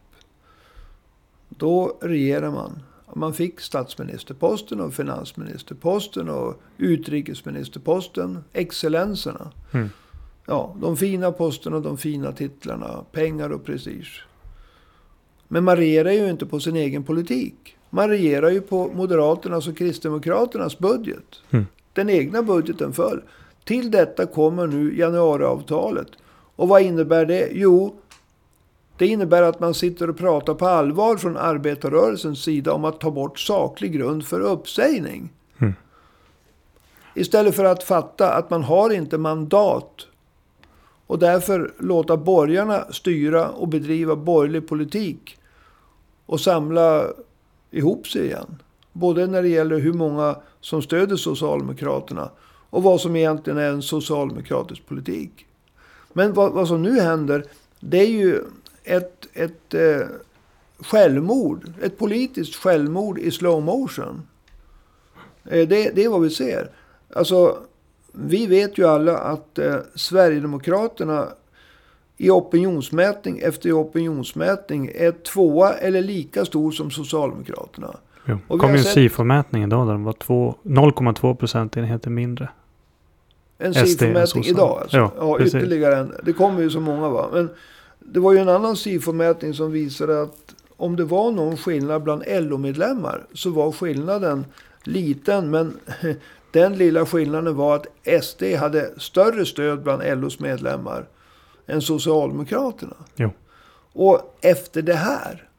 Då 1.50 1.98
regerar 2.02 2.52
man. 2.52 2.84
Man 3.16 3.34
fick 3.34 3.60
statsministerposten 3.60 4.82
och 4.82 4.94
finansministerposten 4.94 6.30
och 6.30 6.62
utrikesministerposten. 6.78 8.44
Excellenserna. 8.54 9.52
Mm. 9.72 9.90
Ja, 10.46 10.76
de 10.82 10.98
fina 10.98 11.32
posterna 11.32 11.76
och 11.76 11.82
de 11.82 11.98
fina 11.98 12.32
titlarna. 12.32 13.06
Pengar 13.12 13.50
och 13.50 13.66
prestige. 13.66 14.26
Men 15.48 15.64
man 15.64 15.78
regerar 15.78 16.12
ju 16.12 16.30
inte 16.30 16.46
på 16.46 16.60
sin 16.60 16.76
egen 16.76 17.04
politik. 17.04 17.78
Man 17.90 18.10
regerar 18.10 18.50
ju 18.50 18.62
på 18.62 18.92
Moderaternas 18.96 19.68
och 19.68 19.78
Kristdemokraternas 19.78 20.80
budget. 20.80 21.42
Mm. 21.50 21.66
Den 21.94 22.10
egna 22.10 22.44
budgeten 22.44 22.94
föll. 22.94 23.22
Till 23.64 23.92
detta 23.92 24.26
kommer 24.26 24.68
nu 24.68 24.98
januariavtalet. 24.98 26.08
Och 26.56 26.68
vad 26.68 26.82
innebär 26.82 27.26
det? 27.26 27.50
Jo, 27.52 27.96
det 28.98 29.08
innebär 29.08 29.42
att 29.42 29.60
man 29.60 29.74
sitter 29.74 30.10
och 30.10 30.18
pratar 30.18 30.54
på 30.54 30.66
allvar 30.66 31.18
från 31.18 31.38
arbetarrörelsens 31.38 32.44
sida 32.44 32.74
om 32.74 32.86
att 32.86 33.00
ta 33.00 33.12
bort 33.12 33.40
saklig 33.40 33.94
grund 33.94 34.26
för 34.26 34.40
uppsägning. 34.40 35.30
Mm. 35.58 35.74
Istället 37.16 37.56
för 37.56 37.66
att 37.66 37.84
fatta 37.84 38.34
att 38.34 38.50
man 38.50 38.64
har 38.64 38.90
inte 38.90 39.18
mandat 39.18 40.08
och 41.08 41.20
därför 41.20 41.74
låta 41.80 42.18
borgarna 42.18 42.86
styra 42.92 43.50
och 43.50 43.68
bedriva 43.68 44.16
borgerlig 44.16 44.68
politik 44.68 45.38
och 46.26 46.40
samla 46.40 47.08
ihop 47.72 48.08
sig 48.08 48.26
igen. 48.26 48.62
Både 48.92 49.28
när 49.28 49.42
det 49.42 49.50
gäller 49.50 49.80
hur 49.80 49.94
många 49.94 50.36
som 50.62 50.82
stöder 50.82 51.16
Socialdemokraterna 51.16 52.30
och 52.70 52.84
vad 52.84 53.02
som 53.02 53.16
egentligen 53.16 53.60
är 53.60 53.70
en 53.70 53.82
socialdemokratisk 53.82 54.86
politik. 54.86 55.46
Men 56.14 56.34
vad, 56.34 56.52
vad 56.52 56.68
som 56.68 56.82
nu 56.82 57.00
händer, 57.00 57.46
det 57.80 57.98
är 57.98 58.10
ju 58.10 58.42
ett, 58.84 59.28
ett 59.34 59.74
eh, 59.74 60.08
självmord. 60.80 61.74
Ett 61.82 61.98
politiskt 61.98 62.56
självmord 62.56 63.20
i 63.20 63.32
slow 63.32 63.64
motion. 63.64 64.28
Eh, 65.44 65.68
det, 65.68 65.96
det 65.96 66.04
är 66.04 66.10
vad 66.10 66.22
vi 66.22 66.30
ser. 66.30 66.72
Alltså, 67.16 67.58
vi 68.14 68.46
vet 68.48 68.78
ju 68.78 68.88
alla 68.88 69.18
att 69.18 69.60
eh, 69.60 69.76
Sverigedemokraterna 69.96 71.28
i 72.18 72.30
opinionsmätning 72.30 73.40
efter 73.40 73.72
opinionsmätning 73.82 74.92
är 74.96 75.12
tvåa 75.12 75.74
eller 75.74 76.02
lika 76.02 76.46
stor 76.46 76.72
som 76.72 76.92
Socialdemokraterna. 76.92 77.96
Jo. 78.26 78.38
Och 78.48 78.56
vi 78.58 78.60
kom 78.60 78.70
ju 78.72 78.78
en 78.78 78.84
sett- 78.84 78.94
SIFO-mätning 78.94 79.64
idag 79.64 79.88
där 79.88 79.94
de 79.94 80.04
var 80.04 80.14
två- 80.14 80.56
0,2 80.64 81.36
procentenheter 81.36 82.10
mindre. 82.10 82.50
En 83.58 83.74
SIFO-mätning 83.74 84.44
idag. 84.46 84.80
Alltså. 84.82 84.98
Ja, 84.98 85.12
Ja, 85.18 85.38
precis. 85.38 85.56
ytterligare 85.56 85.96
en. 85.98 86.14
Det 86.24 86.34
kommer 86.34 86.62
ju 86.62 86.70
så 86.70 86.80
många 86.80 87.10
va. 87.10 87.30
Men 87.34 87.50
det 88.00 88.20
var 88.20 88.34
ju 88.34 88.40
en 88.40 88.50
annan 88.50 88.76
SIFO-mätning 88.76 89.54
som 89.54 89.72
visade 89.72 90.22
att 90.22 90.56
om 90.78 90.96
det 90.96 91.04
var 91.06 91.32
någon 91.32 91.58
skillnad 91.58 92.04
bland 92.04 92.24
LO-medlemmar 92.28 93.24
så 93.34 93.50
var 93.50 93.72
skillnaden 93.72 94.46
liten. 94.84 95.50
Men 95.52 95.78
den 96.54 96.78
lilla 96.78 97.06
skillnaden 97.06 97.56
var 97.56 97.76
att 97.76 98.24
SD 98.24 98.44
hade 98.44 99.00
större 99.00 99.46
stöd 99.46 99.84
bland 99.84 100.22
LOs 100.22 100.40
medlemmar 100.40 101.06
än 101.68 101.82
Socialdemokraterna. 101.82 102.96
Jo. 103.16 103.30
Och 103.94 104.38
efter 104.42 104.82
det 104.82 104.94
här, 104.94 105.50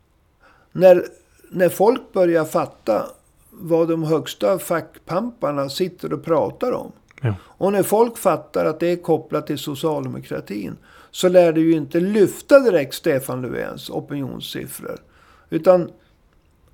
när, 0.73 1.05
när 1.51 1.69
folk 1.69 2.13
börjar 2.13 2.45
fatta 2.45 3.07
vad 3.51 3.89
de 3.89 4.03
högsta 4.03 4.59
fackpamparna 4.59 5.69
sitter 5.69 6.13
och 6.13 6.25
pratar 6.25 6.73
om. 6.73 6.93
Ja. 7.21 7.35
Och 7.43 7.73
när 7.73 7.83
folk 7.83 8.19
fattar 8.19 8.65
att 8.65 8.81
det 8.81 8.87
är 8.87 8.97
kopplat 8.97 9.47
till 9.47 9.59
socialdemokratin 9.59 10.77
så 11.11 11.29
lär 11.29 11.53
det 11.53 11.61
ju 11.61 11.73
inte 11.73 12.01
lyfta 12.01 12.59
direkt 12.59 12.95
Stefan 12.95 13.43
Löfvens 13.43 13.91
opinionssiffror. 13.91 14.99
Utan 15.51 15.91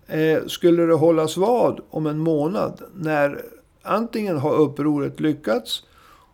eh, 0.07 0.47
skulle 0.47 0.87
det 0.87 0.95
hållas 0.95 1.37
vad 1.37 1.81
om 1.91 2.07
en 2.07 2.19
månad 2.19 2.83
när 2.95 3.45
antingen 3.83 4.39
har 4.39 4.55
upproret 4.55 5.21
lyckats 5.21 5.83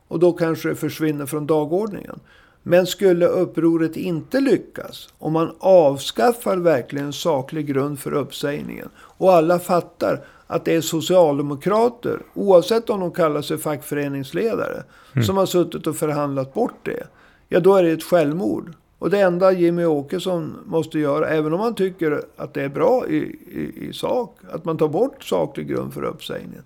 och 0.09 0.19
då 0.19 0.33
kanske 0.33 0.69
det 0.69 0.75
försvinner 0.75 1.27
från 1.27 1.47
dagordningen. 1.47 2.21
Men 2.63 2.87
skulle 2.87 3.27
upproret 3.27 3.97
inte 3.97 4.41
lyckas, 4.41 5.09
om 5.19 5.33
man 5.33 5.55
avskaffar 5.59 6.57
verkligen 6.57 7.13
saklig 7.13 7.67
grund 7.67 7.99
för 7.99 8.13
uppsägningen 8.13 8.89
och 8.97 9.33
alla 9.33 9.59
fattar 9.59 10.25
att 10.47 10.65
det 10.65 10.75
är 10.75 10.81
socialdemokrater, 10.81 12.23
oavsett 12.35 12.91
om 12.91 13.01
de 13.01 13.11
kallar 13.11 13.43
sig 13.43 13.59
fackföreningsledare, 13.59 14.83
som 15.27 15.37
har 15.37 15.47
suttit 15.47 15.87
och 15.87 15.97
förhandlat 15.97 16.55
bort 16.55 16.79
det. 16.83 17.07
Ja, 17.49 17.61
då 17.61 17.75
är 17.75 17.83
det 17.83 17.91
ett 17.91 18.03
självmord. 18.03 18.73
Och 18.99 19.11
det 19.11 19.21
enda 19.21 19.53
Jimmy 19.53 19.85
Åkesson 19.85 20.57
måste 20.67 20.99
göra, 20.99 21.29
även 21.29 21.53
om 21.53 21.61
man 21.61 21.75
tycker 21.75 22.23
att 22.37 22.55
det 22.55 22.63
är 22.63 22.69
bra 22.69 23.07
i, 23.09 23.17
i, 23.17 23.89
i 23.89 23.93
sak, 23.93 24.39
att 24.51 24.65
man 24.65 24.79
tar 24.79 24.89
bort 24.89 25.25
saklig 25.25 25.69
grund 25.69 25.95
för 25.95 26.05
uppsägningen. 26.05 26.63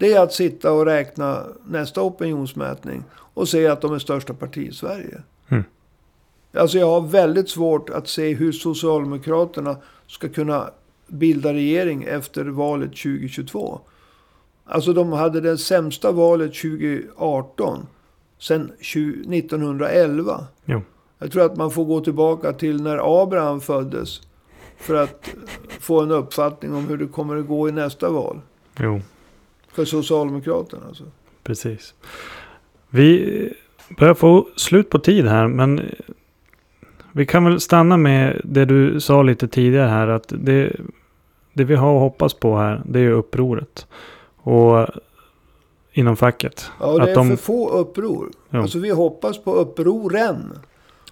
Det 0.00 0.12
är 0.12 0.20
att 0.20 0.32
sitta 0.32 0.72
och 0.72 0.86
räkna 0.86 1.46
nästa 1.64 2.02
opinionsmätning 2.02 3.04
och 3.14 3.48
se 3.48 3.66
att 3.66 3.80
de 3.80 3.94
är 3.94 3.98
största 3.98 4.34
parti 4.34 4.58
i 4.58 4.72
Sverige. 4.72 5.22
Mm. 5.48 5.64
Alltså 6.54 6.78
jag 6.78 6.86
har 6.86 7.00
väldigt 7.00 7.50
svårt 7.50 7.90
att 7.90 8.08
se 8.08 8.34
hur 8.34 8.52
Socialdemokraterna 8.52 9.76
ska 10.06 10.28
kunna 10.28 10.70
bilda 11.06 11.52
regering 11.52 12.04
efter 12.04 12.44
valet 12.44 12.90
2022. 12.90 13.80
Alltså 14.64 14.92
de 14.92 15.12
hade 15.12 15.40
det 15.40 15.58
sämsta 15.58 16.12
valet 16.12 16.54
2018 16.54 17.86
sedan 18.38 18.72
20 18.80 19.38
1911. 19.38 20.46
Jo. 20.64 20.82
Jag 21.18 21.32
tror 21.32 21.44
att 21.44 21.56
man 21.56 21.70
får 21.70 21.84
gå 21.84 22.00
tillbaka 22.00 22.52
till 22.52 22.82
när 22.82 23.22
Abraham 23.22 23.60
föddes 23.60 24.20
för 24.76 24.94
att 24.94 25.28
få 25.80 26.00
en 26.00 26.10
uppfattning 26.10 26.74
om 26.74 26.86
hur 26.86 26.96
det 26.96 27.06
kommer 27.06 27.36
att 27.36 27.46
gå 27.46 27.68
i 27.68 27.72
nästa 27.72 28.10
val. 28.10 28.40
Jo, 28.78 29.00
För 29.80 29.84
Socialdemokraterna 29.84 30.82
alltså. 30.88 31.04
precis. 31.42 31.94
Vi 32.90 33.52
börjar 33.98 34.14
få 34.14 34.48
slut 34.56 34.90
på 34.90 34.98
tid 34.98 35.26
här, 35.26 35.48
men 35.48 35.80
vi 37.12 37.26
kan 37.26 37.44
väl 37.44 37.60
stanna 37.60 37.96
med 37.96 38.40
det 38.44 38.64
du 38.64 39.00
sa 39.00 39.22
lite 39.22 39.48
tidigare 39.48 39.88
här. 39.88 40.08
Att 40.08 40.24
det, 40.28 40.76
det 41.52 41.64
vi 41.64 41.74
har 41.74 41.94
att 41.94 42.00
hoppas 42.00 42.34
på 42.34 42.56
här, 42.56 42.82
det 42.86 43.00
är 43.00 43.10
upproret. 43.10 43.86
Och 44.36 44.86
inom 45.92 46.16
facket. 46.16 46.70
Ja, 46.80 46.86
det 46.96 47.02
Att 47.02 47.08
är 47.08 47.14
de- 47.14 47.28
för 47.28 47.36
få 47.36 47.70
uppror. 47.70 48.30
Jo. 48.50 48.60
Alltså 48.60 48.78
vi 48.78 48.90
hoppas 48.90 49.38
på 49.44 49.54
upproren. 49.54 50.58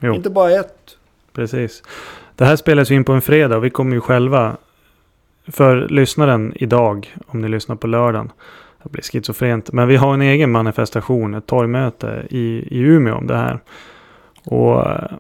Jo. 0.00 0.14
Inte 0.14 0.31
bara 0.31 0.50
ett. 0.50 0.96
Precis. 1.33 1.83
Det 2.37 2.44
här 2.44 2.57
spelas 2.57 2.90
ju 2.90 2.94
in 2.94 3.04
på 3.04 3.12
en 3.12 3.22
fredag 3.22 3.57
och 3.57 3.64
vi 3.64 3.70
kommer 3.70 3.94
ju 3.94 4.00
själva 4.00 4.57
för 5.48 5.88
lyssnaren 5.88 6.52
idag, 6.56 7.14
om 7.26 7.40
ni 7.40 7.48
lyssnar 7.48 7.76
på 7.76 7.87
lördagen. 7.87 8.32
Det 8.82 8.88
blir 8.90 9.02
schizofrent. 9.02 9.72
Men 9.72 9.88
vi 9.88 9.96
har 9.96 10.14
en 10.14 10.22
egen 10.22 10.50
manifestation, 10.50 11.34
ett 11.34 11.46
torgmöte 11.46 12.26
i, 12.30 12.68
i 12.70 12.78
Umeå 12.78 13.14
om 13.14 13.26
det 13.26 13.37
här. 13.37 13.61
Och 14.44 14.87
eh, 14.90 15.12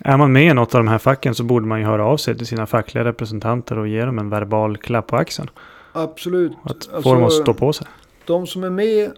är 0.00 0.16
man 0.16 0.32
med 0.32 0.50
i 0.50 0.54
något 0.54 0.74
av 0.74 0.80
de 0.84 0.88
här 0.88 0.98
facken 0.98 1.34
så 1.34 1.44
borde 1.44 1.66
man 1.66 1.80
ju 1.80 1.86
höra 1.86 2.06
av 2.06 2.16
sig 2.16 2.36
till 2.38 2.46
sina 2.46 2.66
fackliga 2.66 3.04
representanter 3.04 3.78
och 3.78 3.88
ge 3.88 4.04
dem 4.04 4.18
en 4.18 4.30
verbal 4.30 4.76
klapp 4.76 5.06
på 5.06 5.16
axeln. 5.16 5.50
Absolut. 5.92 6.52
Att 6.62 6.84
få 6.84 6.94
Alltså, 6.96 7.14
dem 7.14 7.24
att 7.24 7.32
stå 7.32 7.54
på 7.54 7.72
sig. 7.72 7.86
de 8.26 8.46
som 8.46 8.64
är 8.64 8.70
med 8.70 9.10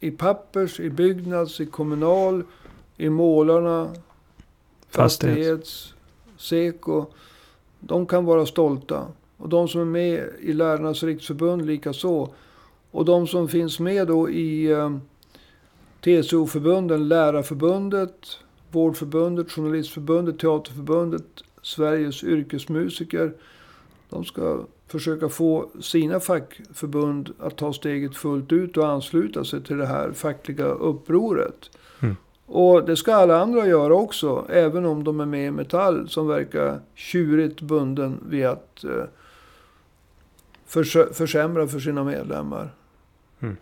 i 0.00 0.10
Pappers, 0.10 0.80
i 0.80 0.90
Byggnads, 0.90 1.60
i 1.60 1.66
Kommunal, 1.66 2.42
i 2.96 3.08
Målarna, 3.10 3.88
Fastighets, 4.90 5.94
Seko. 6.36 7.06
De 7.80 8.06
kan 8.06 8.24
vara 8.24 8.46
stolta. 8.46 9.06
Och 9.38 9.48
de 9.48 9.68
som 9.68 9.80
är 9.80 9.84
med 9.84 10.28
i 10.40 10.52
Lärarnas 10.52 11.02
riksförbund 11.02 11.66
lika 11.66 11.92
så. 11.92 12.34
Och 12.90 13.04
de 13.04 13.26
som 13.26 13.48
finns 13.48 13.80
med 13.80 14.06
då 14.06 14.30
i 14.30 14.70
eh, 14.70 14.96
TCO-förbunden, 16.00 17.08
Lärarförbundet, 17.08 18.38
Vårdförbundet, 18.70 19.52
Journalistförbundet, 19.52 20.38
Teaterförbundet, 20.38 21.24
Sveriges 21.62 22.24
yrkesmusiker. 22.24 23.32
De 24.10 24.24
ska 24.24 24.64
försöka 24.86 25.28
få 25.28 25.68
sina 25.80 26.20
fackförbund 26.20 27.30
att 27.38 27.56
ta 27.56 27.72
steget 27.72 28.16
fullt 28.16 28.52
ut 28.52 28.76
och 28.76 28.88
ansluta 28.88 29.44
sig 29.44 29.62
till 29.62 29.76
det 29.76 29.86
här 29.86 30.12
fackliga 30.12 30.64
upproret. 30.64 31.70
Mm. 32.00 32.16
Och 32.46 32.84
det 32.84 32.96
ska 32.96 33.14
alla 33.14 33.40
andra 33.40 33.66
göra 33.66 33.94
också, 33.94 34.46
även 34.48 34.84
om 34.84 35.04
de 35.04 35.20
är 35.20 35.26
med 35.26 35.46
i 35.46 35.50
Metall 35.50 36.08
som 36.08 36.26
verkar 36.26 36.80
tjurigt 36.94 37.60
bunden 37.60 38.20
vid 38.28 38.46
att 38.46 38.84
eh, 38.84 39.04
försämra 41.12 41.66
för 41.66 41.80
sina 41.80 42.04
medlemmar. 42.04 42.70
Mm. 43.40 43.56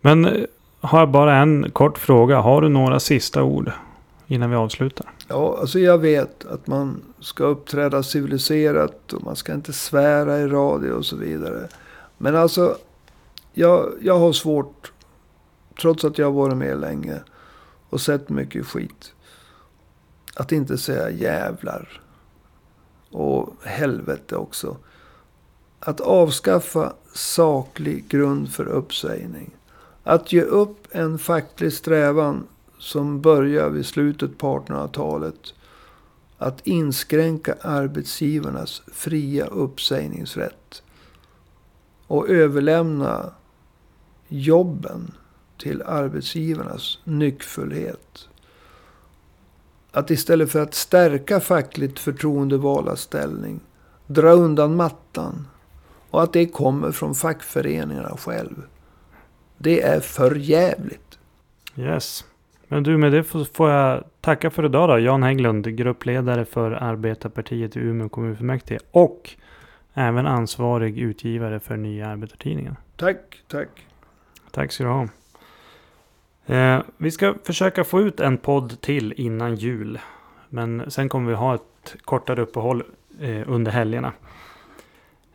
Men 0.00 0.24
eh, 0.24 0.44
har 0.80 0.98
jag 0.98 1.10
bara 1.10 1.36
en 1.36 1.70
kort 1.70 1.98
fråga. 1.98 2.40
Har 2.40 2.60
du 2.60 2.68
några 2.68 3.00
sista 3.00 3.42
ord 3.42 3.72
innan 4.26 4.50
vi 4.50 4.56
avslutar? 4.56 5.06
Ja, 5.28 5.58
alltså 5.60 5.78
jag 5.78 5.98
vet 5.98 6.44
att 6.44 6.66
man 6.66 7.02
ska 7.20 7.44
uppträda 7.44 8.02
civiliserat 8.02 9.12
och 9.12 9.24
man 9.24 9.36
ska 9.36 9.54
inte 9.54 9.72
svära 9.72 10.38
i 10.38 10.46
radio 10.46 10.92
och 10.92 11.06
så 11.06 11.16
vidare. 11.16 11.68
Men 12.18 12.36
alltså, 12.36 12.76
jag, 13.52 13.92
jag 14.00 14.18
har 14.18 14.32
svårt, 14.32 14.92
trots 15.80 16.04
att 16.04 16.18
jag 16.18 16.26
har 16.26 16.32
varit 16.32 16.56
med 16.56 16.80
länge 16.80 17.20
och 17.90 18.00
sett 18.00 18.28
mycket 18.28 18.66
skit, 18.66 19.14
att 20.34 20.52
inte 20.52 20.78
säga 20.78 21.10
jävlar. 21.10 22.00
Och 23.10 23.54
helvete 23.64 24.36
också. 24.36 24.76
Att 25.80 26.00
avskaffa 26.00 26.92
saklig 27.14 28.08
grund 28.08 28.52
för 28.52 28.66
uppsägning. 28.68 29.50
Att 30.04 30.32
ge 30.32 30.42
upp 30.42 30.86
en 30.90 31.18
facklig 31.18 31.72
strävan 31.72 32.46
som 32.78 33.20
börjar 33.20 33.70
vid 33.70 33.86
slutet 33.86 34.38
på 34.38 34.58
1800-talet. 34.58 35.54
Att 36.38 36.66
inskränka 36.66 37.54
arbetsgivarnas 37.60 38.82
fria 38.92 39.46
uppsägningsrätt. 39.46 40.82
Och 42.06 42.28
överlämna 42.28 43.32
jobben 44.28 45.12
till 45.58 45.82
arbetsgivarnas 45.82 46.98
nyckfullhet. 47.04 48.28
Att 49.90 50.10
istället 50.10 50.52
för 50.52 50.62
att 50.62 50.74
stärka 50.74 51.40
fackligt 51.40 51.98
förtroendevalda 51.98 52.96
ställning 52.96 53.60
dra 54.06 54.30
undan 54.30 54.76
mattan. 54.76 55.46
Och 56.10 56.22
att 56.22 56.32
det 56.32 56.46
kommer 56.46 56.92
från 56.92 57.14
fackföreningarna 57.14 58.16
själv. 58.16 58.62
Det 59.58 59.82
är 59.82 60.00
för 60.00 60.34
jävligt. 60.34 61.18
Yes. 61.76 62.24
Men 62.68 62.82
du, 62.82 62.96
med 62.96 63.12
det 63.12 63.24
får 63.24 63.70
jag 63.70 64.04
tacka 64.20 64.50
för 64.50 64.64
idag 64.64 64.88
då. 64.88 64.98
Jan 64.98 65.22
Hägglund, 65.22 65.76
gruppledare 65.76 66.44
för 66.44 66.70
Arbetarpartiet 66.70 67.76
i 67.76 67.80
Umeå 67.80 68.08
kommunfullmäktige. 68.08 68.80
Och 68.90 69.30
även 69.94 70.26
ansvarig 70.26 70.98
utgivare 70.98 71.60
för 71.60 71.76
Nya 71.76 72.08
Arbetartidningen. 72.08 72.76
Tack, 72.96 73.42
tack. 73.48 73.68
Tack 74.50 74.72
ska 74.72 74.84
du 74.84 74.90
ha. 74.90 75.08
Eh, 76.46 76.82
vi 76.96 77.10
ska 77.10 77.34
försöka 77.44 77.84
få 77.84 78.00
ut 78.00 78.20
en 78.20 78.38
podd 78.38 78.80
till 78.80 79.14
innan 79.16 79.54
jul. 79.54 79.98
Men 80.48 80.90
sen 80.90 81.08
kommer 81.08 81.30
vi 81.30 81.36
ha 81.36 81.54
ett 81.54 81.96
kortare 82.04 82.42
uppehåll 82.42 82.82
eh, 83.20 83.42
under 83.46 83.72
helgerna. 83.72 84.12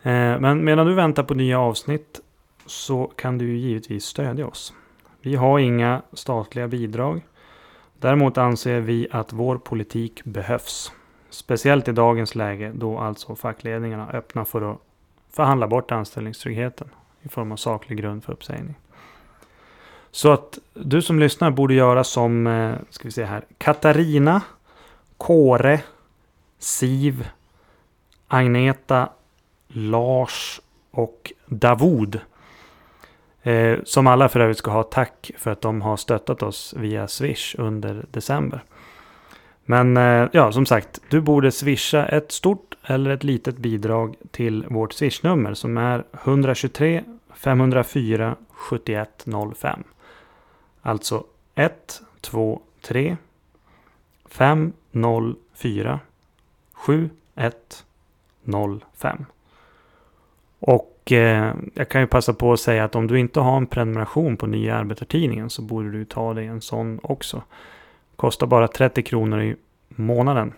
Eh, 0.04 0.40
men 0.40 0.64
medan 0.64 0.88
du 0.88 0.94
väntar 0.94 1.24
på 1.24 1.34
nya 1.34 1.60
avsnitt 1.60 2.20
så 2.66 3.12
kan 3.16 3.38
du 3.38 3.58
givetvis 3.58 4.06
stödja 4.06 4.48
oss. 4.48 4.74
Vi 5.22 5.36
har 5.36 5.60
inga 5.60 6.02
statliga 6.14 6.68
bidrag. 6.68 7.22
Däremot 8.00 8.38
anser 8.38 8.80
vi 8.80 9.08
att 9.12 9.34
vår 9.34 9.58
politik 9.58 10.24
behövs. 10.24 10.92
Speciellt 11.30 11.88
i 11.88 11.92
dagens 11.92 12.36
läge 12.36 12.72
då 12.76 13.00
alltså 13.00 13.36
fackledningarna 13.36 14.10
öppnar 14.10 14.46
för 14.46 14.72
att 14.72 14.78
förhandla 15.32 15.68
bort 15.68 15.92
anställningstryggheten 15.92 16.88
i 17.22 17.30
form 17.30 17.52
av 17.52 17.56
saklig 17.56 17.98
grund 17.98 18.24
för 18.24 18.34
uppsägning. 18.34 18.76
Så 20.12 20.32
att 20.32 20.60
du 20.74 21.02
som 21.02 21.20
lyssnar 21.20 21.52
borde 21.52 21.74
göra 21.74 22.04
som, 22.04 22.48
eh, 22.48 22.76
ska 22.90 23.08
vi 23.08 23.12
se 23.12 23.24
här, 23.24 23.46
Katarina, 23.58 24.42
Kåre, 25.18 25.82
Siv, 26.60 27.28
Agneta, 28.28 29.10
Lars 29.74 30.62
och 30.92 31.34
Davud 31.46 32.22
Eh, 33.44 33.80
som 33.84 34.08
alla 34.08 34.30
för 34.30 34.40
övrigt 34.40 34.58
ska 34.58 34.72
ha 34.72 34.84
tack 34.84 35.32
för 35.38 35.52
att 35.52 35.62
de 35.62 35.82
har 35.82 35.98
stöttat 35.98 36.44
oss 36.44 36.74
via 36.78 37.08
Swish 37.08 37.56
under 37.58 38.06
december. 38.12 38.64
Men 39.66 39.98
eh, 39.98 40.30
ja, 40.32 40.52
som 40.52 40.66
sagt, 40.66 41.00
du 41.10 41.22
borde 41.22 41.52
swisha 41.52 42.06
ett 42.06 42.32
stort 42.32 42.76
eller 42.84 43.12
ett 43.12 43.24
litet 43.24 43.58
bidrag 43.58 44.16
till 44.32 44.66
vårt 44.70 44.94
swishnummer 44.94 45.54
som 45.54 45.78
är 45.78 46.04
123 46.24 47.04
504 47.34 48.36
7105. 48.50 49.84
Alltså 50.82 51.24
123 51.56 53.18
504 54.26 56.00
7105. 56.74 59.26
Och 60.66 61.12
eh, 61.12 61.54
jag 61.74 61.90
kan 61.90 62.02
ju 62.02 62.08
passa 62.08 62.34
på 62.34 62.54
att 62.54 62.60
säga 62.60 62.84
att 62.84 62.96
om 62.96 63.08
du 63.08 63.20
inte 63.20 63.40
har 63.40 63.58
en 63.58 63.68
prenumeration 63.68 64.38
på 64.38 64.48
Nya 64.48 64.76
Arbetartidningen 64.76 65.50
så 65.50 65.62
borde 65.62 65.92
du 65.92 66.06
ta 66.06 66.34
dig 66.34 66.48
en 66.48 66.62
sån 66.62 67.00
också. 67.04 67.42
Kostar 68.16 68.48
bara 68.48 68.68
30 68.68 69.04
kronor 69.04 69.42
i 69.42 69.56
månaden. 69.88 70.54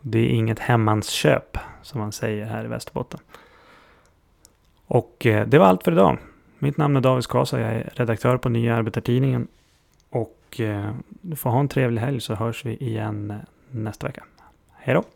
Det 0.00 0.18
är 0.18 0.28
inget 0.28 0.58
hemmansköp 0.58 1.58
som 1.82 2.00
man 2.00 2.12
säger 2.12 2.46
här 2.46 2.64
i 2.64 2.68
Västerbotten. 2.68 3.20
Och 4.86 5.26
eh, 5.26 5.46
det 5.46 5.58
var 5.58 5.66
allt 5.66 5.82
för 5.82 5.92
idag. 5.92 6.18
Mitt 6.58 6.76
namn 6.76 6.96
är 6.96 7.00
David 7.00 7.24
Skasa. 7.24 7.60
Jag 7.60 7.72
är 7.72 7.90
redaktör 7.94 8.36
på 8.36 8.48
Nya 8.48 8.76
Arbetartidningen. 8.76 9.48
Och 10.10 10.60
eh, 10.60 10.90
du 11.20 11.36
får 11.36 11.50
ha 11.50 11.60
en 11.60 11.68
trevlig 11.68 12.02
helg 12.02 12.20
så 12.20 12.34
hörs 12.34 12.64
vi 12.64 12.76
igen 12.76 13.30
eh, 13.30 13.36
nästa 13.70 14.06
vecka. 14.06 14.24
Hej 14.72 14.94
då! 14.94 15.15